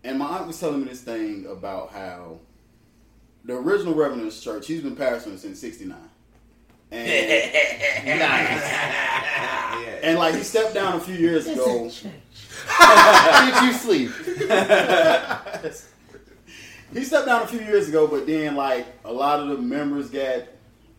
[0.03, 2.39] And my aunt was telling me this thing about how
[3.45, 5.97] the original Reverend of this church, he's been pastoring since '69,
[6.91, 7.07] and
[9.83, 9.99] Yeah.
[10.03, 11.89] and like he stepped down a few years ago.
[11.89, 14.11] Did you sleep?
[16.93, 20.11] He stepped down a few years ago, but then like a lot of the members
[20.11, 20.43] got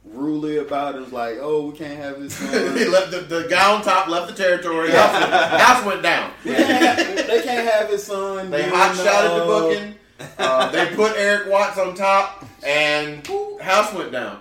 [0.04, 0.98] ruly about it.
[0.98, 2.38] It was like, oh, we can't have this.
[2.40, 2.90] he Son.
[2.90, 4.90] left the, the guy on top left the territory.
[4.90, 6.32] House, went, house went down.
[6.44, 8.50] they, can't have, they can't have his son.
[8.50, 9.94] They hot shotted the uh, booking.
[10.38, 13.26] Uh, they put Erik Watts on top, and
[13.60, 14.40] house went down.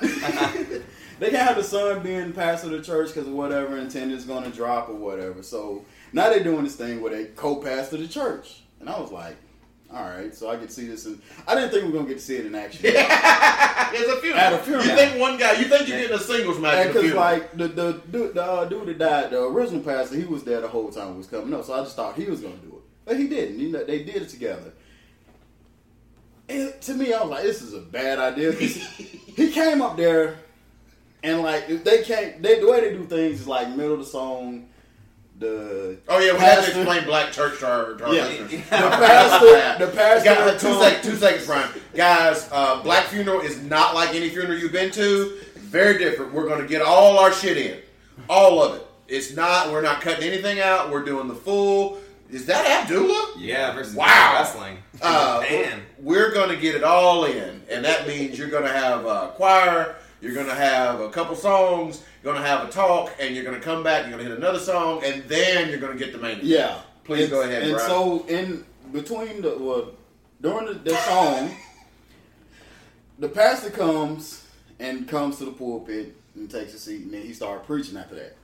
[1.22, 4.50] They can't have the son being pastor of the church because whatever attendance going to
[4.50, 5.40] drop or whatever.
[5.44, 9.36] So now they're doing this thing where they co-pastor the church, and I was like,
[9.94, 11.04] all right, so I could see this.
[11.04, 12.94] And I didn't think we were gonna get to see it in action.
[13.94, 14.40] It's a funeral.
[14.40, 14.86] At a funeral.
[14.86, 15.52] You think one guy?
[15.52, 18.86] You think you're getting a singles match Because like the the dude, the uh, dude
[18.86, 21.64] that died, the original pastor, he was there the whole time it was coming up.
[21.64, 23.58] So I just thought he was gonna do it, but he didn't.
[23.58, 24.72] You know, they did it together.
[26.48, 28.52] And to me, I was like, this is a bad idea.
[28.52, 30.38] he came up there,
[31.22, 32.42] and like they can't.
[32.42, 34.68] They, the way they do things is like middle of the song.
[35.38, 38.24] The oh yeah, we have to explain Black Church to our, to our Yeah.
[38.26, 38.52] listeners.
[38.62, 40.24] The pastor, the pastor.
[40.34, 41.68] Guys, two, sec- two seconds, Brian.
[41.94, 45.38] Guys, uh, Black funeral is not like any funeral you've been to.
[45.56, 46.32] Very different.
[46.34, 47.78] We're going to get all our shit in,
[48.28, 48.86] all of it.
[49.08, 49.72] It's not.
[49.72, 50.90] We're not cutting anything out.
[50.90, 51.98] We're doing the full.
[52.30, 53.34] Is that Abdullah?
[53.38, 54.34] Yeah, versus Wow.
[54.34, 54.78] wrestling.
[55.02, 55.82] Uh, Man.
[55.98, 59.32] we're going to get it all in, and that means you're going to have a
[59.34, 63.34] choir, you're going to have a couple songs, you're going to have a talk, and
[63.34, 65.96] you're going to come back, you're going to hit another song, and then you're going
[65.96, 66.32] to get the main.
[66.32, 66.44] event.
[66.44, 66.80] Yeah.
[67.04, 67.88] Please And- go ahead, And Brian.
[67.88, 69.90] so in between the well,
[70.40, 71.50] during the, the song,
[73.18, 74.46] the pastor comes
[74.78, 78.14] and comes to the pulpit and takes a seat, and then he started preaching after
[78.16, 78.36] that.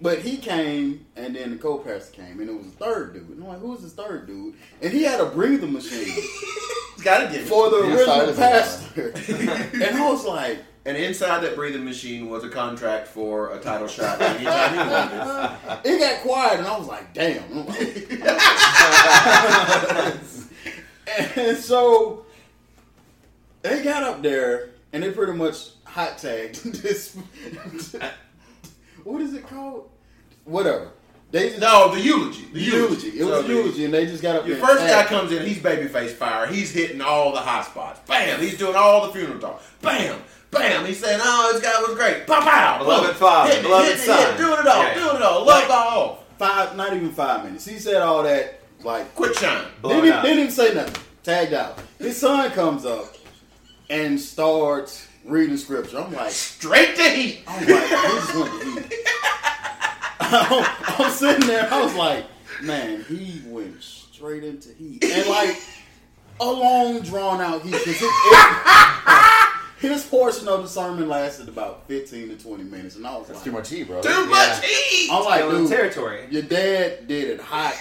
[0.00, 3.28] But he came, and then the co-pastor came, and it was a third dude.
[3.30, 4.54] And I'm like, who's this third dude?
[4.82, 6.04] And he had a breathing machine
[6.94, 9.10] He's got to get for the The original pastor.
[9.74, 13.88] and I was like, And inside that breathing machine was a contract for a title
[13.88, 15.58] shot anytime he wanted.
[15.84, 17.66] it got quiet, and I was like, damn.
[21.36, 22.24] And so
[23.62, 27.16] they got up there, and they pretty much hot tagged this.
[29.04, 29.90] what is it called?
[30.44, 30.90] Whatever.
[31.30, 32.46] They just, No, the eulogy.
[32.52, 33.08] The eulogy.
[33.20, 35.30] It was So a the- eulogy, and they just got up Your first guy comes
[35.30, 36.46] in, he's babyface fire.
[36.46, 38.00] He's hitting all the hot spots.
[38.08, 38.40] Bam!
[38.40, 39.62] He's doing all the funeral talk.
[39.82, 40.20] Bam!
[40.54, 40.84] Bam!
[40.86, 42.78] He's saying, "Oh, this guy was great." Pow pow!
[42.78, 43.14] Beloved Boom.
[43.16, 44.18] father, Hitting beloved hitting son.
[44.18, 44.94] hitting it, doing it all, Yeah.
[44.94, 45.44] doing it all.
[45.46, 46.24] Love all.
[46.38, 47.64] five, not even five minutes.
[47.64, 49.64] He said all that like Quick shine.
[49.82, 51.02] Blown didn't, even, didn't even say nothing.
[51.22, 51.78] Tagged out.
[51.98, 53.14] His son comes up
[53.90, 55.98] and starts reading scripture.
[56.00, 57.42] I'm like, Straight to heat.
[57.46, 59.08] I'm like, this just went to eat.
[60.20, 60.66] I'm,
[60.98, 61.72] I'm sitting there.
[61.72, 62.24] I was like,
[62.62, 65.60] man, he went straight into heat, and like
[66.40, 67.72] a long drawn out heat.
[67.72, 69.03] 'cause it- it-
[69.88, 73.38] his portion of the sermon lasted about 15 to 20 minutes, and I was That's
[73.38, 74.02] like, too much heat, bro.
[74.02, 75.08] Too much heat.
[75.12, 76.26] I'm like, Still dude, territory.
[76.30, 77.74] your dad did it hot.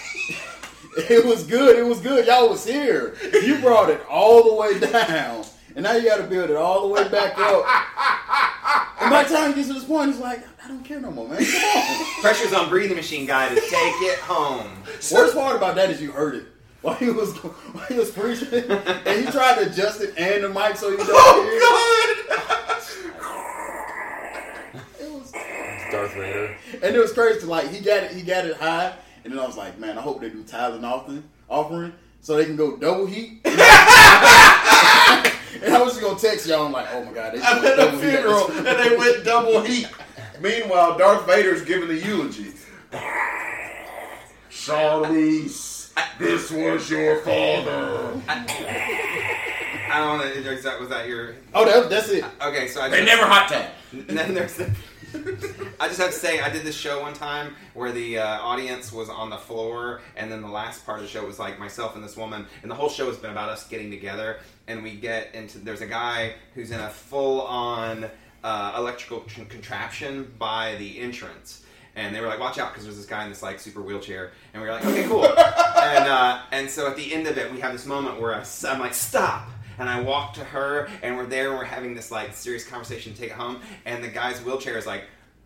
[0.97, 1.77] it was good.
[1.77, 2.25] It was good.
[2.27, 3.15] Y'all was here.
[3.33, 5.43] You brought it all the way down,
[5.75, 7.65] and now you got to build it all the way back up.
[9.01, 11.11] And by the time he gets to this point, he's like, I don't care no
[11.11, 11.43] more, man.
[11.43, 12.21] Come on.
[12.21, 14.71] Pressure's on breathing machine guy to take it home.
[15.11, 16.45] Worst part about that is you heard it
[16.84, 20.50] while he was while he was preaching, and he tried to adjust it and the
[20.50, 21.60] mic so he don't oh, hear.
[21.63, 22.00] Oh
[25.00, 25.31] It was,
[25.92, 26.56] Darth Vader.
[26.73, 27.48] and it was crazy.
[27.48, 30.02] Like he got it, he got it high, and then I was like, man, I
[30.02, 33.40] hope they do tithe and offering, offering, so they can go double heat.
[33.46, 33.56] and
[35.73, 36.65] I was just gonna text y'all.
[36.65, 37.58] I'm like, oh my god, they God!
[37.60, 39.88] I'm at a double heat at funeral and they went double heat.
[40.42, 42.52] Meanwhile, Darth Vader's giving the eulogy.
[44.52, 45.73] Charlize,
[46.19, 48.21] this was your father.
[48.27, 50.52] I don't know.
[50.52, 51.35] is that- Was that your?
[51.54, 52.23] Oh, that, that's it.
[52.41, 53.69] Okay, so I They just- never hot tag.
[53.94, 54.71] And then there's the.
[55.79, 58.91] I just have to say, I did this show one time where the uh, audience
[58.91, 61.94] was on the floor, and then the last part of the show was like myself
[61.94, 64.37] and this woman, and the whole show has been about us getting together.
[64.67, 68.10] And we get into there's a guy who's in a full on
[68.44, 71.62] uh, electrical con- contraption by the entrance.
[71.96, 74.31] And they were like, "Watch out!" because there's this guy in this like super wheelchair,
[74.54, 77.52] and we were like, "Okay, cool." and uh, and so at the end of it,
[77.52, 81.25] we have this moment where I'm like, "Stop!" And I walk to her, and we're
[81.25, 83.60] there, and we're having this like serious conversation to take it home.
[83.85, 85.04] And the guy's wheelchair is like,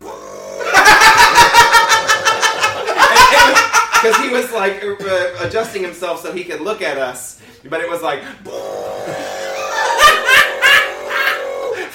[4.00, 7.90] because he was like uh, adjusting himself so he could look at us, but it
[7.90, 8.22] was like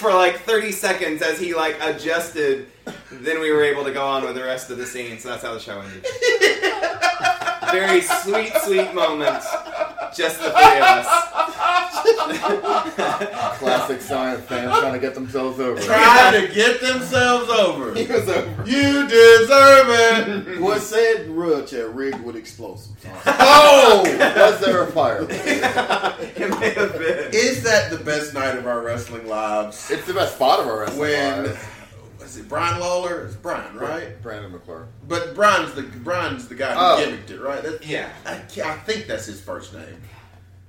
[0.03, 2.67] for like 30 seconds as he like adjusted.
[3.09, 5.17] Then we were able to go on with the rest of the scene.
[5.17, 6.05] So that's how the show ended.
[7.71, 9.41] Very sweet, sweet moment.
[10.13, 11.62] Just the three of us.
[13.57, 15.79] Classic science fans trying to get themselves over.
[15.81, 17.93] Trying to get themselves over.
[18.03, 18.63] He was over.
[18.67, 20.59] You deserve it.
[20.63, 22.93] Was said wheelchair rigged with explosives.
[23.25, 24.03] Oh!
[24.35, 25.25] Was there a fire?
[25.29, 27.29] It may have been.
[27.33, 29.89] Is that the best night of our wrestling lives?
[29.91, 31.65] It's the best spot of our wrestling When lives.
[32.19, 33.25] was it Brian Lawler?
[33.25, 34.21] It's Brian, right?
[34.21, 34.87] Brandon McClure.
[35.07, 37.05] But Brian's the Brian's the guy who Oh.
[37.05, 37.61] gimmicked it, right?
[37.63, 38.09] That's, Yeah.
[38.25, 40.01] I, I think that's his first name.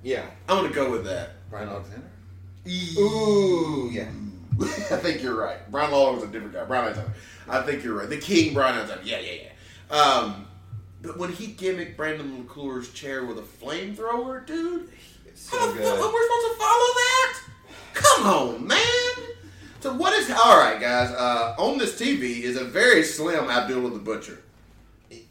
[0.05, 0.27] Yeah.
[0.49, 1.31] I'm gonna go with that.
[1.51, 2.07] Brian Alexander?
[2.99, 4.09] Ooh, yeah.
[4.61, 5.59] I think you're right.
[5.71, 6.65] Brian Lawler was a different guy.
[6.65, 7.13] Brian Alexander.
[7.49, 8.09] I think you're right.
[8.09, 9.03] The King Brian Alexander.
[9.05, 9.97] Yeah, yeah, yeah.
[9.97, 10.47] Um,
[11.03, 14.91] but when he gimmicked Brandon McClure's chair with a flamethrower, dude,
[15.35, 17.41] So how the fuck are we supposed to follow that?
[17.95, 18.81] Come on, man.
[19.81, 21.11] So what is all right, guys?
[21.11, 24.43] Uh, on this TV is a very slim Abdullah the Butcher.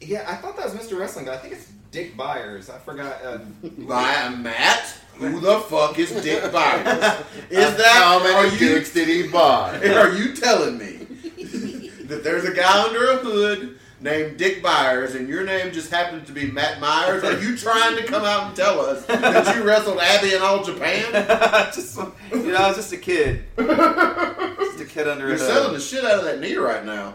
[0.00, 0.98] Yeah, I thought that was Mr.
[0.98, 2.70] Wrestling, but I think it's Dick Byers.
[2.70, 3.24] I forgot.
[3.24, 4.98] Uh, By Matt.
[5.18, 7.22] Who the fuck is Dick Byers?
[7.50, 9.78] Is that How that many are you dicks did he buy?
[9.78, 10.96] Are you telling me
[12.06, 16.26] that there's a guy under a hood named Dick Byers and your name just happens
[16.26, 17.22] to be Matt Myers?
[17.22, 20.64] Are you trying to come out and tell us that you wrestled Abby in All
[20.64, 21.12] Japan?
[21.72, 23.44] just you know, I was just a kid.
[23.56, 27.14] Just a kid under You're a selling the shit out of that knee right now.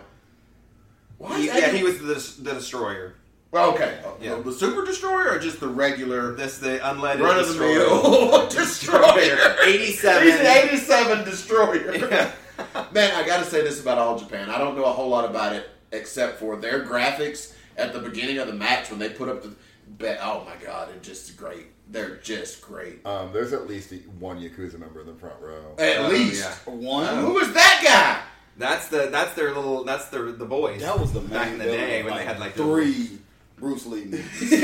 [1.17, 3.15] Why He, yeah, he was the, the destroyer.
[3.51, 3.99] Well, okay.
[4.21, 4.35] Yeah.
[4.35, 7.77] The Super Destroyer or just the regular This the unleaded run of the destroyer.
[7.79, 9.55] mill Destroyer?
[9.65, 10.23] 87.
[10.23, 11.95] He's an 87 Destroyer.
[11.95, 12.31] Yeah.
[12.91, 14.49] Man, I gotta say this about All Japan.
[14.49, 18.37] I don't know a whole lot about it except for their graphics at the beginning
[18.37, 19.55] of the match when they put up the.
[19.97, 21.67] Be- oh my god, it's just great.
[21.89, 23.03] They're just great.
[23.07, 25.73] Um, there's at least one Yakuza member in the front row.
[25.79, 26.43] At Oh, least.
[26.67, 26.71] yeah.
[26.73, 27.17] One.
[27.17, 28.21] Who was that guy?
[28.57, 30.81] That's the that's their little that's their the boys.
[30.81, 33.17] That was the back main in the day when they had like the- three
[33.59, 34.63] Bruce Lee movies.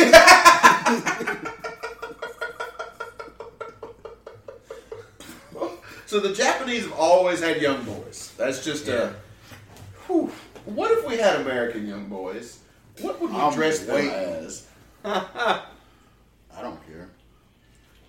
[6.05, 8.31] So the Japanese have always had young boys.
[8.37, 8.93] That's just Yeah.
[8.93, 9.13] a.
[10.07, 10.31] Whew.
[10.65, 12.59] What if we had American young boys?
[13.01, 14.67] What would we I'm dress them as?
[15.03, 15.61] I
[16.61, 17.09] don't care.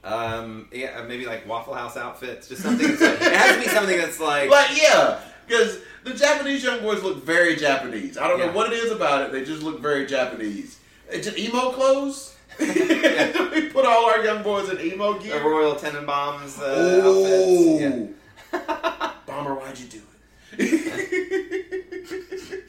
[0.04, 2.86] Um, yeah, maybe like Waffle House outfits, just something.
[2.86, 6.80] That's like, it has to be something that's like, Like, yeah, because the Japanese young
[6.80, 8.16] boys look very Japanese.
[8.16, 8.46] I don't Yeah.
[8.46, 9.32] know what it is about it.
[9.32, 10.78] They just look very Japanese.
[11.10, 12.34] It's just emo clothes.
[12.60, 15.42] we put all our young boys in emo the gear.
[15.42, 18.08] Royal Tenenbaums uh, oh,
[18.52, 18.52] outfits.
[19.26, 20.00] bomber, why'd you do
[20.58, 22.62] it?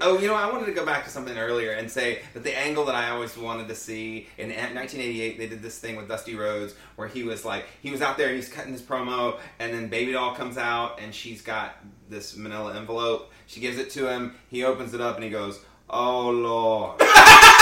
[0.00, 2.56] Oh, you know, I wanted to go back to something earlier and say that the
[2.56, 6.34] angle that I always wanted to see in 1988, they did this thing with Dusty
[6.34, 9.72] Rhodes where he was like, he was out there and he's cutting his promo, and
[9.72, 11.76] then Baby Doll comes out and she's got
[12.08, 13.32] this manila envelope.
[13.46, 17.00] She gives it to him, he opens it up and he goes, Oh Lord.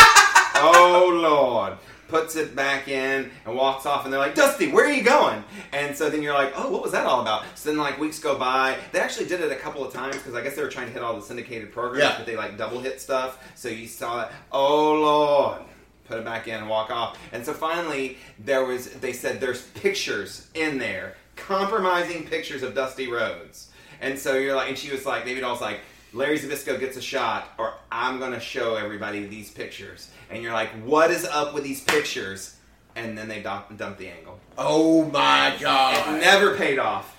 [0.61, 1.79] oh Lord.
[2.09, 5.43] Puts it back in and walks off, and they're like, Dusty, where are you going?
[5.73, 7.45] And so then you're like, oh, what was that all about?
[7.57, 8.77] So then, like, weeks go by.
[8.93, 10.93] They actually did it a couple of times because I guess they were trying to
[10.93, 12.17] hit all the syndicated programs, Yeah.
[12.17, 13.45] but they like double hit stuff.
[13.57, 15.63] So you saw it, oh Lord,
[16.05, 17.19] put it back in and walk off.
[17.33, 23.09] And so finally, there was, they said there's pictures in there, compromising pictures of Dusty
[23.11, 23.71] Rhodes.
[24.01, 25.81] And so you're like, and she was like, Baby Doll's like,
[26.17, 30.09] Larry Zbyszko gets a shot, or I'm gonna show everybody these pictures.
[30.31, 32.57] And you're like, what is up with these pictures?
[32.97, 34.41] And then they dump, dump the angle.
[34.57, 36.19] Oh my It god!
[36.21, 37.13] never paid off.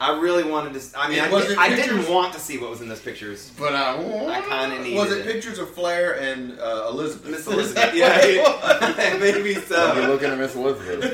[0.00, 0.98] I really wanted to.
[0.98, 3.50] I mean, I, wasn't I didn't want to see what was in those pictures.
[3.58, 5.32] But I, I kinda needed Was it, it.
[5.32, 7.30] pictures of Flair and uh, Elizabeth?
[7.30, 8.96] Miss Is Elizabeth, that yeah, what it was?
[8.96, 9.16] yeah.
[9.18, 9.54] maybe
[10.00, 11.04] You're looking at Miss Elizabeth.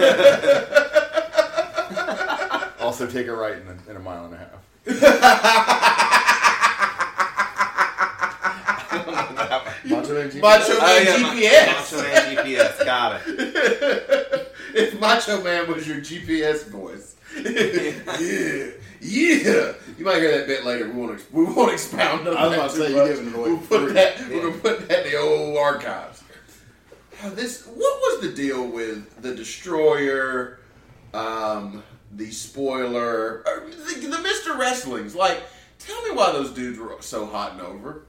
[2.81, 6.11] also, take a right in a, in a mile and a half.
[10.15, 11.93] Macho Man Macho Oh, yeah, GPS.
[11.93, 14.53] Macho Man GPS, got it.
[14.75, 17.17] if Macho Man was your GPS voice.
[17.35, 19.73] yeah, yeah.
[19.99, 20.87] You might hear that bit later.
[20.89, 21.33] We won't.
[21.33, 23.17] We won't expound on I was that about to too say, you're much.
[23.17, 23.93] giving it away We'll put free.
[23.95, 24.29] that.
[24.29, 26.23] We're gonna put that in the old archives.
[27.23, 27.65] Now, This.
[27.67, 30.59] What was the deal with the destroyer?
[31.13, 35.15] Um, the spoiler, uh, the, the Mister Wrestlings.
[35.15, 35.43] Like,
[35.79, 38.03] tell me why those dudes were so hot and over.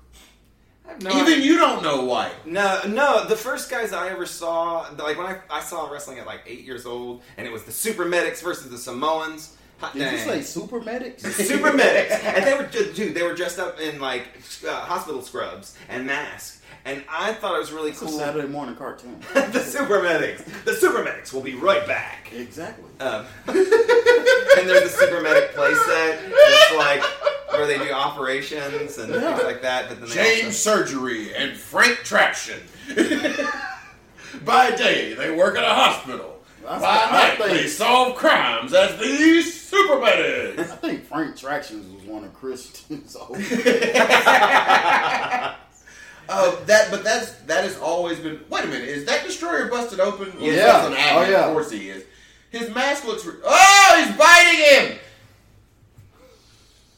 [0.88, 1.38] I have no Even idea.
[1.38, 2.32] you don't know why.
[2.46, 3.26] No, no.
[3.28, 6.62] The first guys I ever saw, like when I, I saw wrestling at like eight
[6.64, 9.56] years old, and it was the Super Medics versus the Samoans.
[9.80, 11.22] Hot Did you say super medics?
[11.48, 13.14] Super medics, and they were ju- dude.
[13.14, 14.24] They were dressed up in like
[14.66, 18.18] uh, hospital scrubs and masks, and I thought it was really It's a cool.
[18.18, 19.20] Saturday morning cartoon.
[19.34, 20.44] the super medics.
[20.66, 22.32] The super medics will be right back.
[22.34, 22.86] exactly.
[23.00, 23.56] Um, and
[24.70, 27.02] there's a super medic playset It's like
[27.52, 29.90] where they do operations and things like that.
[29.90, 32.60] But then they James also- Surgery and Frank Traction.
[34.44, 36.34] By day, they work at a hospital.
[36.68, 40.72] I By think- I night, think- they solve crimes as these super medics.
[40.72, 43.38] I think Frank Tractions was one of Christian's old.
[46.28, 48.40] Uh, that, but that's that has always been.
[48.50, 50.34] Wait a minute, is that destroyer busted open?
[50.40, 50.88] Well, Yeah.
[50.88, 51.46] an Oh, yeah.
[51.48, 52.04] Of course he is.
[52.52, 53.26] His mask looks.
[53.26, 54.60] Re- oh, he's biting
[54.94, 55.00] him.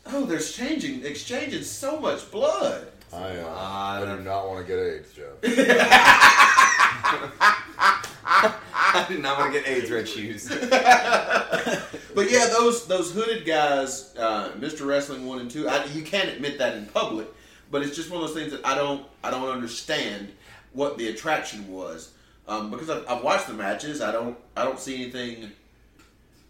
[0.08, 2.88] Oh, there's changing, exchanging so much blood.
[3.12, 5.34] I, uh, I do not want to get AIDS, Jeff.
[8.30, 10.48] I did not want to get AIDS red shoes.
[10.50, 14.86] But yeah, those those hooded guys, uh, Mr.
[14.88, 15.68] Wrestling one and two.
[15.70, 17.28] I, you can't admit that in public,
[17.72, 20.32] but it's just one of those things that I don't I don't understand
[20.74, 22.12] what the attraction was
[22.48, 24.02] um, because I've, I've watched the matches.
[24.02, 25.52] I don't I don't see anything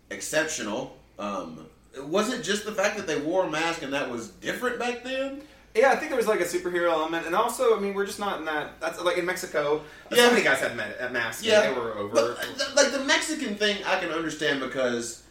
[0.10, 0.98] exceptional.
[1.20, 1.68] Um,
[2.04, 5.04] was it just the fact that they wore a mask and that was different back
[5.04, 5.42] then?
[5.76, 8.20] Yeah, I think there was like a superhero element, and also, I mean, we're just
[8.20, 8.80] not in that.
[8.80, 9.84] That's like in Mexico.
[10.12, 10.26] Yeah.
[10.26, 11.44] so many guys had masks.
[11.44, 12.16] Yeah, and they were over.
[12.16, 15.24] But like the Mexican thing, I can understand because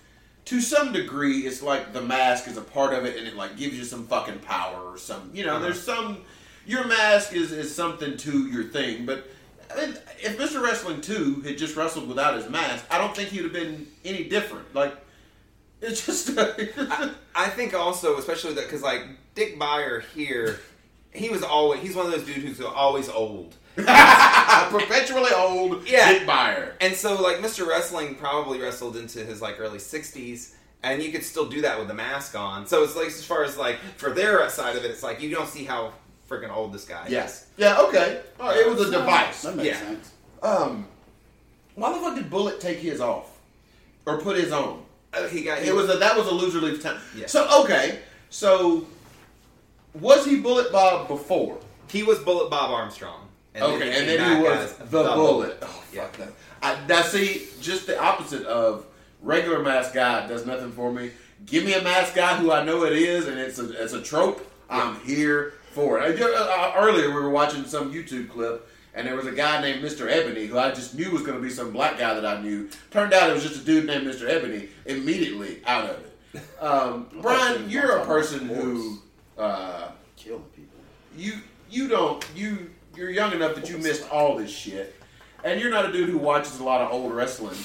[0.47, 3.57] to some degree, it's like the mask is a part of it, and it like
[3.57, 5.30] gives you some fucking power or some.
[5.34, 5.64] You know, Uh-huh.
[5.64, 6.18] there's some.
[6.66, 9.28] Your mask is is something to your thing, but.
[9.68, 10.62] I mean, if Mr.
[10.62, 14.22] Wrestling 2 had just wrestled without his mask, I don't think he'd have been any
[14.28, 14.72] different.
[14.74, 14.94] Like,
[15.82, 16.30] it's just.
[17.34, 19.03] I think also, especially that because like
[19.34, 20.61] Dick Beyer here,
[21.12, 23.57] he was always he's one of those dudes who's always old.
[24.70, 26.12] perpetually old Yeah.
[26.12, 26.74] Dick Beyer.
[26.81, 27.66] And so, like, Mr.
[27.66, 31.89] Wrestling probably wrestled into his like early '60s, and you could still do that with
[31.89, 32.66] the mask on.
[32.66, 35.31] So it's like, as far as like for their side of it, it's like you
[35.35, 35.93] don't see how
[36.29, 37.12] freaking old this guy is.
[37.12, 37.43] Yes.
[37.43, 37.47] is.
[37.59, 38.20] Yeah, okay.
[38.41, 39.43] All right, it was a device.
[39.43, 39.79] That makes Yeah.
[39.81, 40.12] sense.
[40.43, 40.87] Um,
[41.74, 43.31] why the fuck did Bullet take his off
[44.07, 44.83] or put his on?
[45.12, 46.99] Uh, he got It was a that was a loser leave time.
[47.16, 47.27] Yeah.
[47.27, 48.01] So okay,
[48.31, 48.87] so
[49.95, 51.59] was he Bullet Bob before?
[51.89, 53.26] he was Bullet Bob Armstrong.
[53.57, 55.59] And okay, then and then he was as the, Bullet.
[55.62, 56.02] Oh Yeah.
[56.07, 56.32] fuck that!
[56.62, 58.86] I, now see, just the opposite of
[59.22, 61.11] regular mask guy does nothing for me.
[61.46, 64.02] Give me a mask guy who I know it is, and it's a it's a
[64.02, 64.46] trope.
[64.68, 66.20] I'm here for it.
[66.20, 68.68] I, uh, earlier we were watching some YouTube clip.
[68.94, 70.11] And there was a guy named Mr.
[70.11, 72.70] Ebony who I just knew was going to be some black guy that I knew.
[72.90, 74.26] Turned out it was just a dude named Mr.
[74.26, 74.70] Ebony.
[74.86, 76.62] Immediately out of it.
[76.62, 78.98] Um, Brian, you're a person who
[79.36, 80.78] uh, Killing people.
[81.14, 81.34] you
[81.70, 84.94] you don't you you're young enough that you missed all this shit,
[85.44, 87.57] and you're not a dude who watches a lot of old wrestling.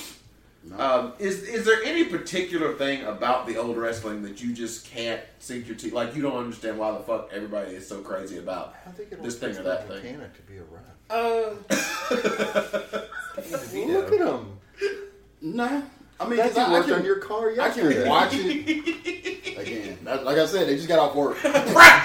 [0.77, 5.19] Um, is is there any particular thing about the old wrestling that you just can't
[5.39, 5.91] sink your teeth?
[5.91, 9.23] Like you don't understand why the fuck everybody is so crazy about I think it
[9.23, 10.03] this thing or that thing.
[10.03, 10.83] mechanic to be a ref.
[11.09, 11.55] Uh,
[13.87, 14.59] Look at him.
[15.41, 15.81] Nah.
[16.21, 17.59] I mean, That's 'cause who I, I worked can, on your car yet?
[17.59, 17.99] I yesterday.
[18.01, 19.97] can watch it again.
[20.03, 21.37] Like I said, they just got off work.
[21.71, 22.03] Right,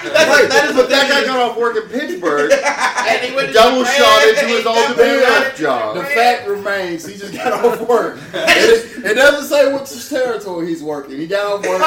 [0.49, 2.51] that is what that guy got off work in Pittsburgh.
[2.53, 5.95] and he went double shot into his ultimate double job.
[5.95, 8.17] The fact remains, he just got off work.
[8.33, 11.17] It, it doesn't say which territory he's working.
[11.19, 11.81] He got off work.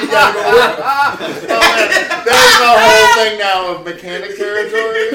[0.00, 0.78] He got to go work.
[0.80, 5.08] Oh, There's a whole thing now of mechanic territory.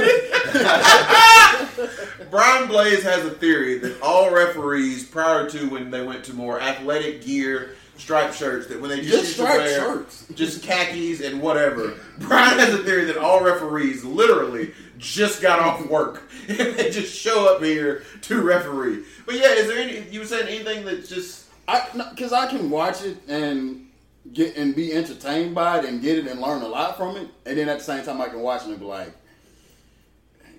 [2.29, 6.59] Brian Blaze has a theory that all referees, prior to when they went to more
[6.61, 10.25] athletic gear, striped shirts, that when they just, Just used to striped wear shirts.
[10.35, 15.85] just khakis and whatever, Brian has a theory that all referees literally just got off
[15.87, 19.03] work and they just show up here to referee.
[19.25, 20.07] But yeah, is there any?
[20.09, 21.45] You were saying anything that just?
[21.67, 23.87] I because I can watch it and
[24.33, 27.27] get and be entertained by it and get it and learn a lot from it,
[27.45, 29.13] and then at the same time I can watch it and be like,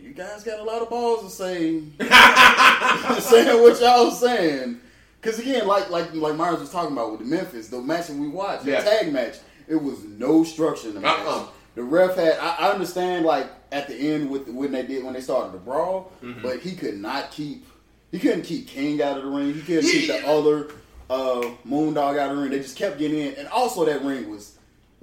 [0.06, 1.80] "You guys got a lot of balls to say
[3.20, 4.80] saying what y'all saying."
[5.20, 8.16] Because again, like like like Myers was talking about with the Memphis, the match that
[8.16, 9.36] we watched, the tag match,
[9.68, 11.18] it was no structure in the match.
[11.20, 11.46] Uh-uh.
[11.74, 12.38] The ref had.
[12.38, 15.58] I, I understand, like at the end with when they did when they started the
[15.58, 17.66] brawl, but he could not keep
[18.12, 19.52] he couldn't keep King out of the ring.
[19.52, 20.70] He couldn't keep the other
[21.10, 22.50] uh, Moondog out of the ring.
[22.52, 24.56] They just kept getting in, and also that ring was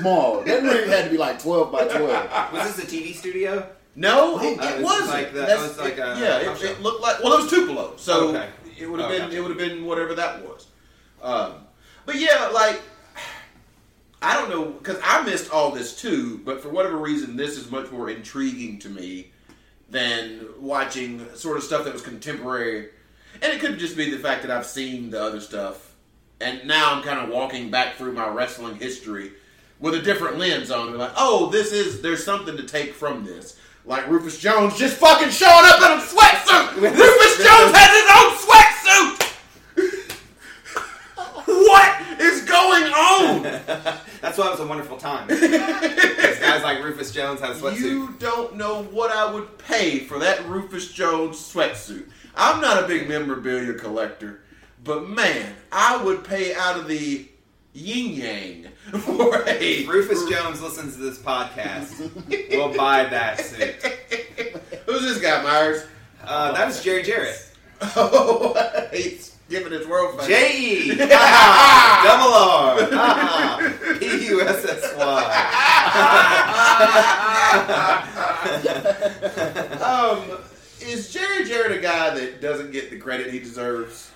[0.00, 0.42] small.
[0.42, 2.52] That ring had to be like twelve by twelve.
[2.52, 3.66] Was this a TV studio?
[3.98, 5.08] No, it, Uh, it it was wasn't.
[5.10, 7.50] like the- That's- it was like a yeah, it, it looked like well, it was
[7.50, 8.48] Tupelo, so Okay.
[8.78, 9.36] it would have Oh, been gotcha.
[9.36, 10.66] it would have been whatever that was.
[11.22, 11.54] Um,
[12.04, 12.80] but yeah, like
[14.22, 17.70] I don't know because I missed all this too, but for whatever reason, this is
[17.70, 19.32] much more intriguing to me
[19.88, 22.90] than watching sort of stuff that was contemporary.
[23.40, 25.92] And it could just be the fact that I've seen the other stuff,
[26.40, 29.32] and now I'm kind of walking back through my wrestling history
[29.78, 30.96] with a different lens on it.
[30.96, 33.56] Like, oh, this is there's something to take from this.
[33.86, 36.74] Like Rufus Jones just fucking showing up in a sweatsuit.
[36.82, 39.22] Rufus Jones has his own sweatsuit.
[41.46, 43.42] what is going on?
[44.20, 45.28] That's why it was a wonderful time.
[45.28, 47.80] Because guys like Rufus Jones had a sweatsuit.
[47.80, 52.10] You don't know what I would pay for that Rufus Jones sweatsuit.
[52.34, 54.40] I'm not a big memorabilia collector,
[54.82, 57.28] but man, I would pay out of the
[57.76, 62.10] yin yang a Rufus Jones listens to this podcast.
[62.50, 63.74] we'll buy that suit.
[64.86, 65.84] Who's this guy, Myers?
[66.24, 67.42] Uh, that was Jerry Jarrett.
[67.94, 70.28] Oh, he's giving his world fame.
[70.28, 72.78] J E double R
[73.98, 75.22] P U S S Y.
[79.82, 80.38] Um,
[80.80, 84.10] is Jerry Jarrett a guy that doesn't get the credit he deserves?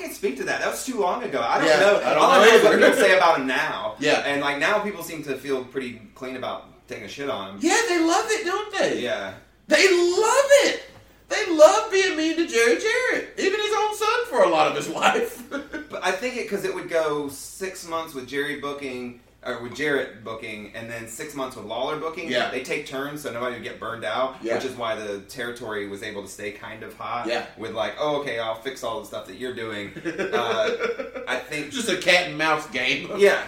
[0.00, 0.60] I can't speak to that.
[0.60, 1.40] That was too long ago.
[1.46, 1.96] I don't Yeah, know.
[2.00, 3.96] I don't All know I know is what people say about him now.
[4.00, 4.20] Yeah.
[4.20, 7.58] and like now people seem to feel pretty clean about taking a shit on him.
[7.60, 9.02] Yeah, they love it, don't they?
[9.02, 9.34] Yeah.
[9.68, 10.82] They love it.
[11.28, 13.34] They love being mean to Jerry Jarrett.
[13.38, 15.42] Even his own son for a lot of his life.
[15.50, 19.74] But I think it because it would go six months with Jerry booking or with
[19.74, 22.30] Jarrett booking, and then six months with Lawler booking.
[22.30, 22.50] Yeah.
[22.50, 24.36] they take turns so nobody would get burned out.
[24.42, 24.54] Yeah.
[24.56, 27.26] Which is why the territory was able to stay kind of hot.
[27.26, 27.46] Yeah.
[27.56, 29.92] with like, oh, okay, I'll fix all the stuff that you're doing.
[30.30, 30.70] Uh,
[31.26, 33.10] I think Just a cat and mouse game.
[33.16, 33.42] yeah,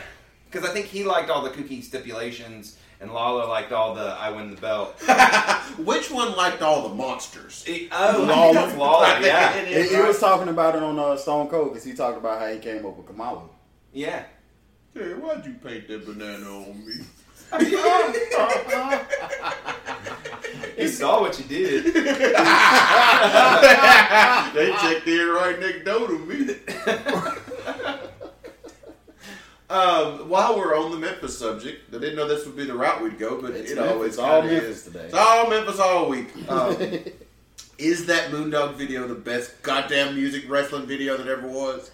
[0.51, 4.30] because I think he liked all the kooky stipulations, and Lawler liked all the I
[4.30, 4.95] win the belt.
[5.78, 7.64] Which one liked all the monsters?
[7.64, 8.76] He- oh, Lawler.
[8.76, 9.20] Lawler.
[9.20, 12.40] Yeah, He, he was talking about it on uh, Stone Cold because he talked about
[12.40, 13.43] how he came up with Kamala.
[13.93, 14.24] yeah.
[14.95, 16.95] Hey, why'd you paint that banana on me?
[20.76, 21.84] He saw what you did.
[21.95, 22.01] they
[24.80, 26.57] checked in right next door to me.
[29.70, 33.03] um, while we're on the Memphis subject, I didn't know this would be the route
[33.03, 33.93] we'd go, but It's it Memphis.
[33.95, 34.84] always It's all kinda Memphis is.
[34.84, 35.05] today.
[35.05, 36.28] It's all Memphis all week.
[36.49, 36.76] Um,
[37.78, 41.90] is that Moondog video the best goddamn music wrestling video that ever was?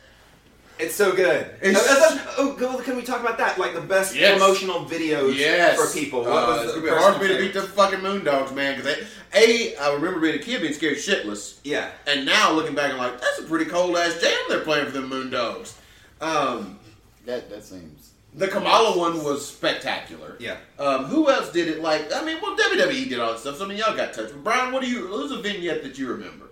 [0.79, 1.51] It's so good.
[1.61, 3.59] It's- uh, uh, oh, can we talk about that?
[3.59, 4.39] Like the best Yes.
[4.39, 6.21] promotional videos for people.
[6.21, 8.55] What Uh, was it's the gonna be hard for me to beat the fucking Moondogs,
[8.55, 8.77] man.
[8.81, 8.99] Because
[9.35, 11.55] a, I remember being a kid being scared shitless.
[11.65, 11.91] Yeah.
[12.07, 14.93] And now looking back, I'm like, that's a pretty cold ass jam they're playing for
[14.93, 15.73] them Moondogs.
[16.21, 16.79] Um,
[17.27, 18.11] That that seems.
[18.35, 20.37] the Kamala one was spectacular.
[20.39, 20.57] Yeah.
[20.79, 21.83] Um, who else did it?
[21.83, 23.59] Like, I mean, well, WWE did all that stuff.
[23.59, 24.33] So I mean, y'all got touched.
[24.33, 25.07] But Brian, what do you?
[25.09, 26.47] Who's a vignette that you remember?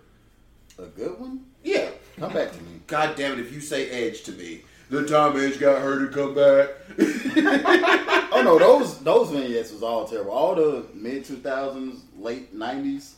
[0.79, 1.45] A good one?
[1.63, 1.89] Yeah.
[2.19, 2.66] Come back to me.
[2.87, 3.39] God damn it!
[3.41, 6.71] If you say Edge to me, the time Edge got hurt to come back.
[8.37, 10.33] Oh no, those those vignettes was all terrible.
[10.33, 13.17] All the mid two thousands, late nineties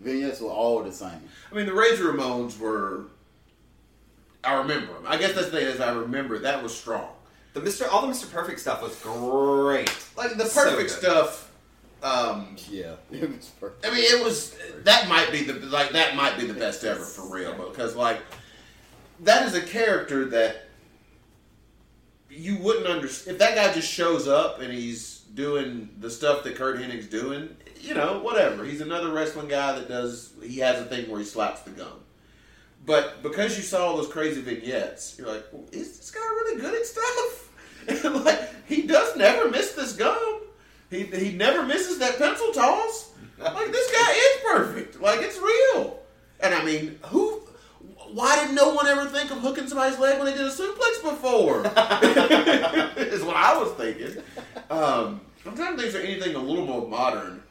[0.00, 1.20] vignettes were all the same.
[1.50, 3.04] I mean, the Razor Ramones were.
[4.42, 5.04] I remember them.
[5.06, 7.10] I guess that's the thing is I remember that was strong.
[7.52, 7.86] The Mr.
[7.92, 8.30] All the Mr.
[8.30, 9.94] Perfect stuff was great.
[10.16, 10.90] Like the perfect good.
[10.90, 11.52] stuff.
[12.02, 13.86] Um, Yeah, it was perfect.
[13.86, 17.04] I mean, it was that might be the like that might be the best ever
[17.04, 18.20] for real because like
[19.22, 20.66] that is a character that
[22.30, 26.56] you wouldn't understand if that guy just shows up and he's doing the stuff that
[26.56, 27.56] Curt Hennig's doing.
[27.80, 28.64] You know, whatever.
[28.64, 30.32] He's another wrestling guy that does.
[30.42, 32.00] He has a thing where he slaps the gum.
[32.84, 36.60] But because you saw all those crazy vignettes, you're like, well, is this guy really
[36.60, 37.46] good at stuff?
[38.04, 40.42] And like, he does never miss this gum.
[40.90, 43.10] He, he never misses that pencil toss.
[43.38, 45.00] Like, this guy is perfect.
[45.00, 45.98] Like, it's real.
[46.40, 47.40] And I mean, who?
[48.12, 51.02] Why did no one ever think of hooking somebody's leg when they did a suplex
[51.02, 51.60] before?
[52.98, 54.22] is what I was thinking.
[54.70, 57.42] Um, I'm trying to think if there's anything a little more modern.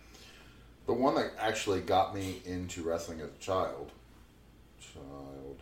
[0.85, 3.91] The one that actually got me into wrestling as a child,
[4.79, 5.61] child,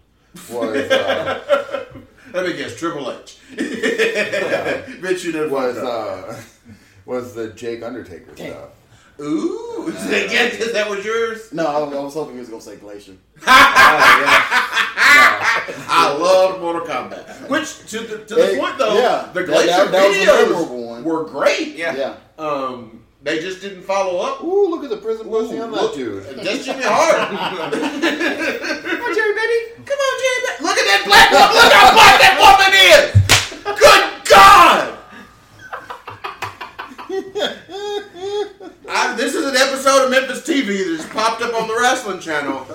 [0.49, 1.85] was uh,
[2.33, 3.37] Let me guess, Triple H.
[3.55, 6.41] Bet you did was uh,
[7.05, 8.69] was the Jake Undertaker stuff.
[9.19, 11.51] Ooh, is that, yes, that was yours?
[11.51, 13.15] No, I, I was hoping he was gonna say Glacier.
[15.89, 17.49] I love Mortal Kombat.
[17.49, 20.19] Which to the to the Hey, point though, yeah, the Glacier that- that was a
[20.19, 21.03] videos memorable one.
[21.03, 21.75] were great.
[21.75, 21.95] Yeah.
[21.95, 24.43] Yeah, Um, They just didn't follow up.
[24.43, 26.23] Ooh, look at the prison pussy on look- that dude.
[26.45, 27.17] That's Jimmy Hart.
[27.29, 29.57] Come on, Jerry, baby.
[29.85, 30.41] Come on, Jerry.
[30.45, 31.55] Ba- Look at that black woman.
[31.57, 33.05] Look how black that woman is.
[33.81, 34.93] Good God.
[38.89, 42.19] I, this is an episode of Memphis TV that just popped up on the wrestling
[42.19, 42.65] channel,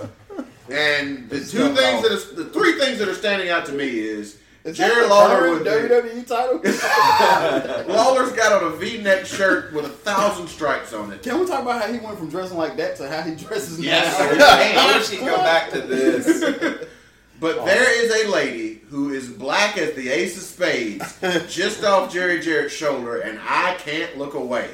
[0.71, 2.03] and the two things off.
[2.03, 5.09] that is, the three things that are standing out to me is, Is Jerry the
[5.09, 6.59] Lawler current would WWE title?
[7.95, 11.23] Lawler's got on a V-neck shirt with a thousand stripes on it.
[11.23, 13.81] Can we talk about how he went from dressing like that to how he dresses
[13.81, 14.29] Yes, now?
[14.29, 14.37] sir.
[14.41, 16.87] I wish he'd go back to this.
[17.41, 17.65] But oh.
[17.65, 21.19] there is a lady who is black as the ace of spades,
[21.53, 24.71] just off Jerry Jarrett's shoulder, and I can't look away.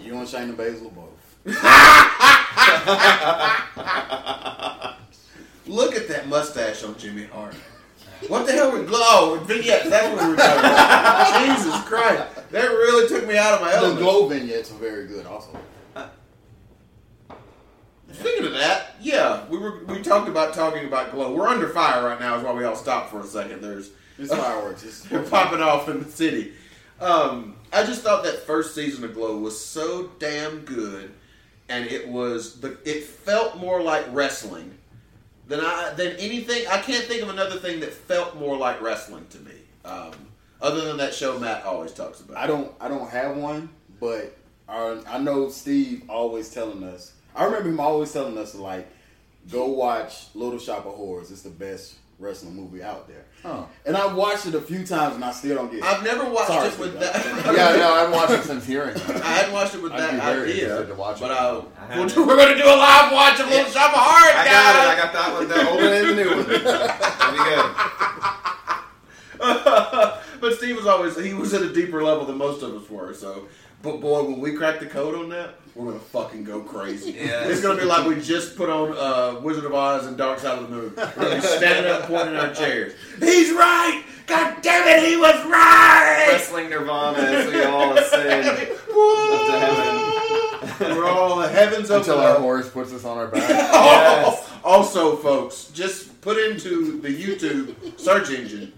[0.00, 1.46] You and Shayna Baszler both.
[5.66, 7.54] Look at that mustache on Jimmy Hart.
[8.28, 9.38] What the hell were glow?
[9.44, 11.56] Vignettes, that's what we were talking about.
[11.56, 12.50] Jesus Christ.
[12.50, 13.82] That really took me out of my head.
[13.82, 15.58] The glow vignettes are very good also.
[18.12, 21.32] Speaking of that, yeah, we were we talked about talking about glow.
[21.32, 23.62] We're under fire right now, is why we all stopped for a second.
[23.62, 24.82] There's It's fireworks.
[24.84, 26.52] It's They're popping off in the city.
[27.00, 31.12] Um, I just thought that first season of Glow was so damn good,
[31.68, 34.76] and it was the it felt more like wrestling
[35.46, 36.66] than I than anything.
[36.68, 39.54] I can't think of another thing that felt more like wrestling to me,
[39.84, 40.12] um,
[40.60, 42.36] other than that show Matt always talks about.
[42.36, 43.68] I don't I don't have one,
[44.00, 44.36] but
[44.68, 47.12] our, I know Steve always telling us.
[47.34, 48.88] I remember him always telling us like
[49.50, 51.30] go watch Little Shop of Horrors.
[51.30, 53.24] It's the best wrestling movie out there.
[53.42, 53.66] Oh.
[53.86, 55.84] And I've watched it a few times and I still don't get it.
[55.84, 57.00] I've never watched Sorry, it with Steve.
[57.00, 57.54] that.
[57.56, 59.10] Yeah, no, I haven't watched it since hearing that.
[59.24, 61.20] I hadn't watched it with I'd that be very idea, to watch it.
[61.22, 63.92] but I, I we'll do, we're going to do a live watch of Little Shop
[63.92, 64.88] of Heart, I got it.
[64.88, 65.48] I got that one.
[65.48, 66.64] The old one and the new one.
[66.64, 67.66] That'd be good.
[70.40, 73.14] but Steve was always he was at a deeper level than most of us were.
[73.14, 73.48] So,
[73.82, 77.12] but boy, when we crack the code on that, we're gonna fucking go crazy.
[77.12, 77.44] Yeah.
[77.44, 80.58] It's gonna be like we just put on uh, Wizard of Oz and Dark Side
[80.58, 80.92] of the Moon.
[80.96, 82.92] We're gonna be standing up, pointing our chairs.
[83.18, 84.04] He's right.
[84.26, 86.26] God damn it, he was right.
[86.30, 90.06] Wrestling Nirvana as we all ascend up to heaven.
[90.96, 92.36] We're all the heavens Until love.
[92.36, 93.48] our horse puts us on our back.
[93.48, 94.46] Yes.
[94.62, 98.70] Also, folks, just put into the YouTube search engine.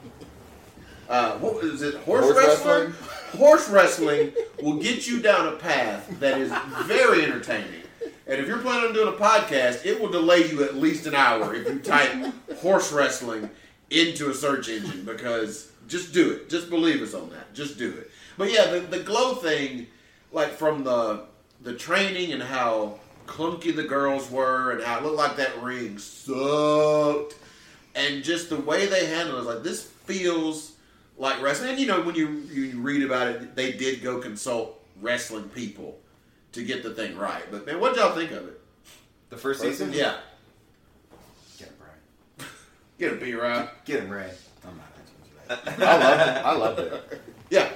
[1.09, 1.97] Uh, what is it?
[2.05, 2.93] Horse, Horse wrestling.
[2.93, 3.12] wrestling?
[3.33, 6.53] Horse wrestling will get you down a path that is
[6.85, 7.83] very entertaining.
[8.26, 11.14] And if you're planning on doing a podcast, it will delay you at least an
[11.14, 13.51] hour if you type horse wrestling
[13.91, 16.49] into a search engine because just do it.
[16.49, 17.53] Just believe us on that.
[17.55, 18.11] Just do it.
[18.39, 19.87] But yeah, the, the glow thing,
[20.33, 21.24] like from the
[21.62, 25.99] the training and how clunky the girls were and how it looked like that ring
[25.99, 27.37] sucked.
[27.95, 30.72] And just the way they handled it, like, this feels
[31.19, 31.71] like wrestling.
[31.71, 35.99] And you know, when you you read about it, they did go consult wrestling people
[36.53, 37.43] to get the thing right.
[37.51, 38.61] But man, what y'all think of it?
[39.31, 39.93] The first season?
[39.93, 40.17] Yeah,
[41.59, 42.47] Get it right.
[42.99, 43.69] get a B right.
[43.85, 44.31] Get him right.
[44.65, 45.89] I'm not answering that.
[45.89, 46.45] I loved it.
[46.45, 46.79] I loved
[47.13, 47.21] it.
[47.51, 47.69] Yeah,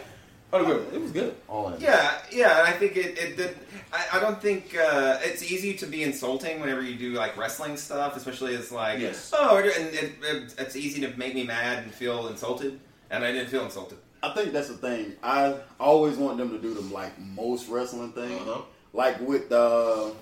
[0.52, 0.74] I'd agree.
[0.94, 1.34] It was good.
[1.48, 1.80] All in.
[1.80, 3.18] Yeah, yeah, I think it.
[3.18, 3.56] it did,
[3.92, 7.76] I, I don't think uh, it's easy to be insulting whenever you do like wrestling
[7.76, 9.32] stuff, especially as like Yes.
[9.34, 12.78] oh, and it, it, it's easy to make me mad and feel insulted,
[13.10, 13.98] and I didn't feel insulted.
[14.22, 15.12] I think that's the thing.
[15.22, 18.38] I always want them to do the like most wrestling thing.
[18.40, 18.62] Uh-huh.
[18.92, 20.12] Like with the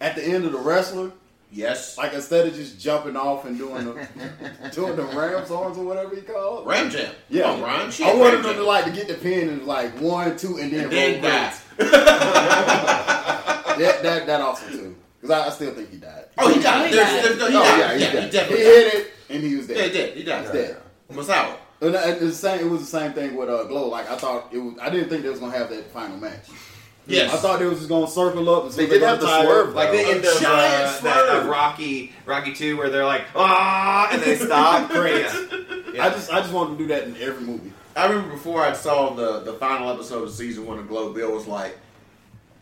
[0.00, 1.12] at the end of the wrestler,
[1.52, 4.08] Yes, like instead of just jumping off and doing the
[4.72, 6.66] doing the Rams arms or whatever you call it.
[6.66, 7.14] Ram Jam.
[7.28, 7.92] Yeah, Come on, Ryan.
[8.02, 8.54] I wanted them Jam.
[8.56, 11.30] to like to get the pin and like one, two, and then And then roll
[11.30, 11.54] die.
[13.78, 14.96] That that that awesome too.
[15.20, 16.24] Because I, I still think he died.
[16.38, 16.90] Oh, he died.
[16.90, 17.24] He There's, died.
[17.24, 17.78] there's no, he Oh, died.
[17.78, 18.22] yeah, Yeah, he he, died.
[18.24, 19.76] He definitely hit it and he was dead.
[19.76, 20.16] Yeah, he did.
[20.16, 20.42] He died.
[20.42, 20.76] He's dead.
[21.12, 21.56] Misawa.
[21.86, 22.60] And it's the same.
[22.60, 23.88] It was the same thing with uh, Glow.
[23.88, 24.74] Like I thought it was.
[24.80, 26.46] I didn't think they was gonna have that final match.
[27.06, 27.34] Yes.
[27.34, 28.64] I thought they was just gonna circle up.
[28.64, 29.50] And They did have the title.
[29.50, 30.10] swerve, Like the though.
[30.10, 31.46] end of, giant uh, that, swerve.
[31.46, 34.90] Rocky, Rocky Two, where they're like ah, and they stop.
[34.90, 35.26] Great.
[35.26, 37.72] I just I just wanted to do that in every movie.
[37.94, 41.30] I remember before I saw the, the final episode of season one of Glow, Bill
[41.32, 41.76] was like,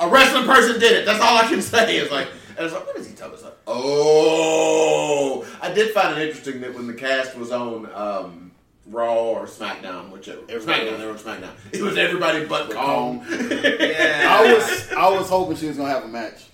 [0.01, 1.97] "A wrestling person did it." That's all I can say.
[1.99, 6.19] It's like, and I was like, "What is he talking about?" Oh, I did find
[6.19, 8.42] it interesting that when the cast was on um,
[8.87, 10.81] Raw or SmackDown, whichever Everybody.
[10.91, 11.51] SmackDown, they were SmackDown.
[11.73, 13.25] It was everybody but Kong.
[13.31, 14.27] Yeah.
[14.29, 16.47] I was I was hoping she was gonna have a match.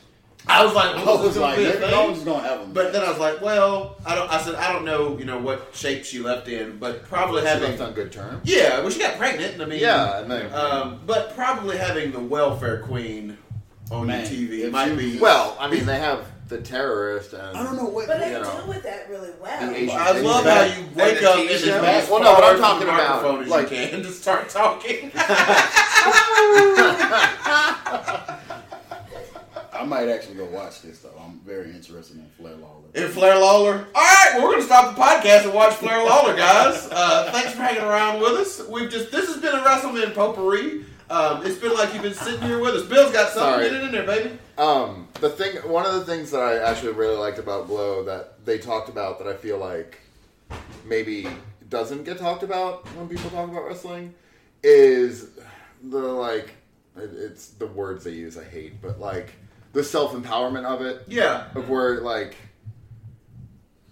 [0.50, 2.60] I was like, I "Oh, was like, gonna be a maybe thing?" Kong's gonna have
[2.60, 2.74] a match.
[2.74, 4.30] But then I was like, well, I don't.
[4.32, 7.48] I said I don't know, you know, what shape she left in, but probably She
[7.48, 8.40] having left on good terms.
[8.44, 9.54] yeah, well, she got pregnant.
[9.54, 13.36] and I mean, Yeah, and then, Um, but probably having the welfare queen
[13.90, 15.18] on Man, your TV might she- be.
[15.18, 18.07] well, I mean, they have the terrorist and I don't know what.
[18.09, 18.51] But they You know.
[18.59, 19.70] deal with that really well.
[19.70, 21.61] The Asian- I love how you wake And up TV and as
[22.07, 22.12] show?
[22.14, 25.11] Well, no, but I'm talking about, microphone as like- you can to start talking.
[29.72, 31.14] I might actually go watch this though.
[31.24, 32.82] I'm very interested in Flair Lawler.
[32.94, 33.86] In Flair Lawler.
[33.94, 36.88] All right, well, we're going to stop the podcast and watch Flair Lawler, guys.
[36.90, 38.66] Uh, thanks for hanging around with us.
[38.68, 40.84] We've just this has been a Wrassle Men potpourri.
[41.11, 42.86] Um, it's been like you've been sitting here with us.
[42.86, 43.68] Bill's got something Sorry.
[43.68, 44.38] in it in there, baby.
[44.59, 48.44] Um, the thing, one of the things that I actually really liked about Glow that
[48.44, 50.00] they talked about that I feel like
[50.84, 51.26] maybe
[51.70, 54.14] doesn't get talked about when people talk about wrestling
[54.62, 55.30] is
[55.82, 56.54] the like
[56.96, 59.32] it, it's the words they use I hate, but like
[59.72, 61.04] the self empowerment of it.
[61.09, 61.48] Yeah.
[61.54, 62.36] of where like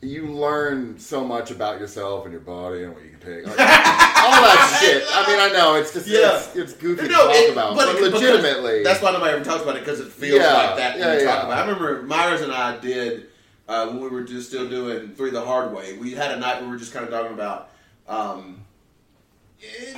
[0.02, 4.40] you learn so much about yourself and your body and what you take, like, all
[4.42, 5.02] that shit.
[5.10, 6.36] I mean, I know it's just Yeah.
[6.38, 9.44] it's, it's goofy No, to talk it- about, but but, legitimately, That's why nobody ever
[9.44, 11.58] talks about it because it feels Yeah, like that when yeah, you talk about.
[11.58, 11.62] it.
[11.62, 13.26] I remember Myers and I did
[13.68, 15.96] uh, when we were just still doing three the hard way.
[15.98, 17.70] We had a night where we were just kind of talking about.
[18.08, 18.60] Um,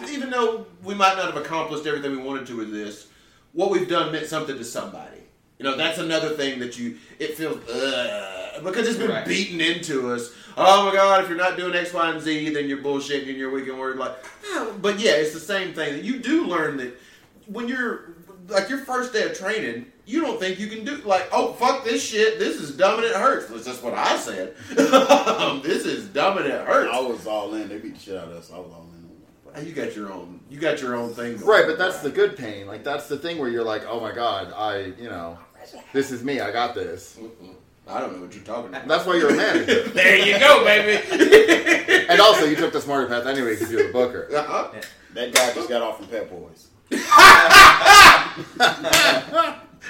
[0.09, 3.09] even though we might not have accomplished everything we wanted to with this,
[3.53, 5.19] what we've done meant something to somebody.
[5.59, 9.27] You know, that's another thing that you it feels uh, because it's been Right.
[9.27, 10.31] beaten into us.
[10.61, 11.23] Oh my God!
[11.23, 13.79] If you're not doing X, Y, and Z, then you're bullshitting and you're weak and
[13.79, 13.99] worried.
[13.99, 15.95] Like, no, but yeah, it's the same thing.
[15.95, 16.99] That you do learn that
[17.47, 18.15] when you're
[18.49, 21.85] like your first day of training, you don't think you can do like, oh fuck
[21.85, 22.39] this shit.
[22.39, 23.47] This is dumb and it hurts.
[23.49, 24.57] That's just what I said.
[25.63, 26.91] this is dumb and it hurts.
[26.93, 27.69] I was all in.
[27.69, 28.51] They beat the shit out of us.
[28.53, 28.99] I was all in.
[29.65, 30.41] You got your own.
[30.51, 31.37] You got your own thing.
[31.39, 32.67] Right, but that's the good pain.
[32.67, 35.39] Like that's the thing where you're like, oh my god, I, you know,
[35.93, 36.41] this is me.
[36.41, 37.19] I got this.
[37.89, 38.87] I don't know what you're talking about.
[38.87, 39.89] That's why you're a manager.
[39.95, 41.03] there you go, baby.
[42.09, 44.29] and also, you took the smarter path anyway because you're the booker.
[44.37, 44.73] uh-huh.
[45.15, 46.69] That guy just got off from Pep Boys.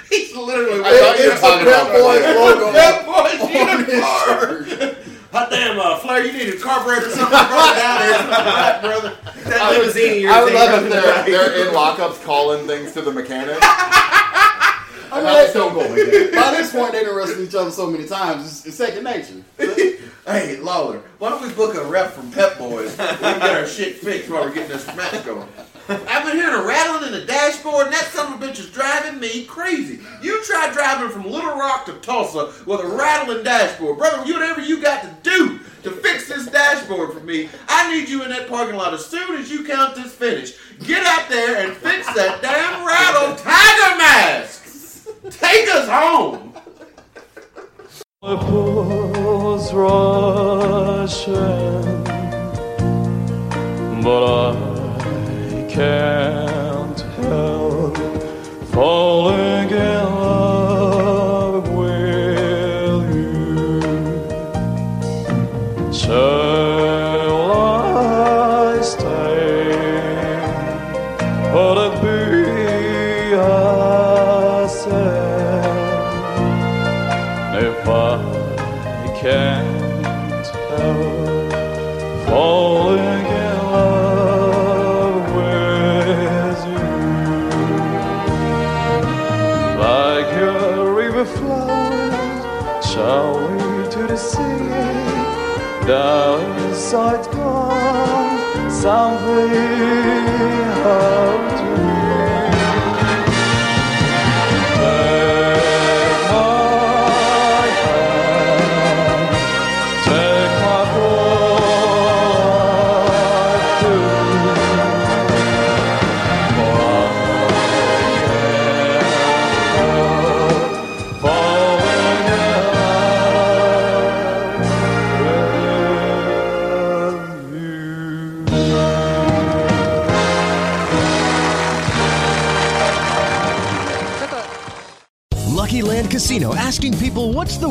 [0.09, 0.81] He's literally.
[0.83, 2.35] I thought you were It's a talking Pet about Boys that.
[2.39, 4.95] logo That boy's on uniform.
[5.31, 7.37] Hot damn, uh, Flair, you need a carburetor or something.
[7.37, 9.17] Run it down here, Right, brother.
[9.45, 13.11] That limousine you're I would love if they're, they're in lockups calling things to the
[13.11, 13.59] mechanic.
[15.11, 16.31] I mean, How's Stone Cold like that?
[16.33, 18.45] by this point, they done wrestled each other so many times.
[18.45, 19.43] It's, it's second nature.
[20.25, 22.91] Hey, Lawler, why don't we book a rep from Pep Boys?
[22.91, 25.47] We can get our shit fixed while we're getting this match going.
[25.89, 28.69] I've been hearing a rattling in the dashboard, and that son of a bitch is
[28.69, 30.01] driving me crazy.
[30.21, 33.97] You try driving from Little Rock to Tulsa with a rattling dashboard.
[33.97, 38.07] Brother, you whatever you got to do to fix this dashboard for me, I need
[38.07, 40.53] you in that parking lot as soon as you count this finish.
[40.85, 44.68] Get out there and fix that damn rattle tiger mask.
[45.23, 46.53] Take us home.
[48.21, 51.33] was rushing,
[54.01, 56.48] but I can't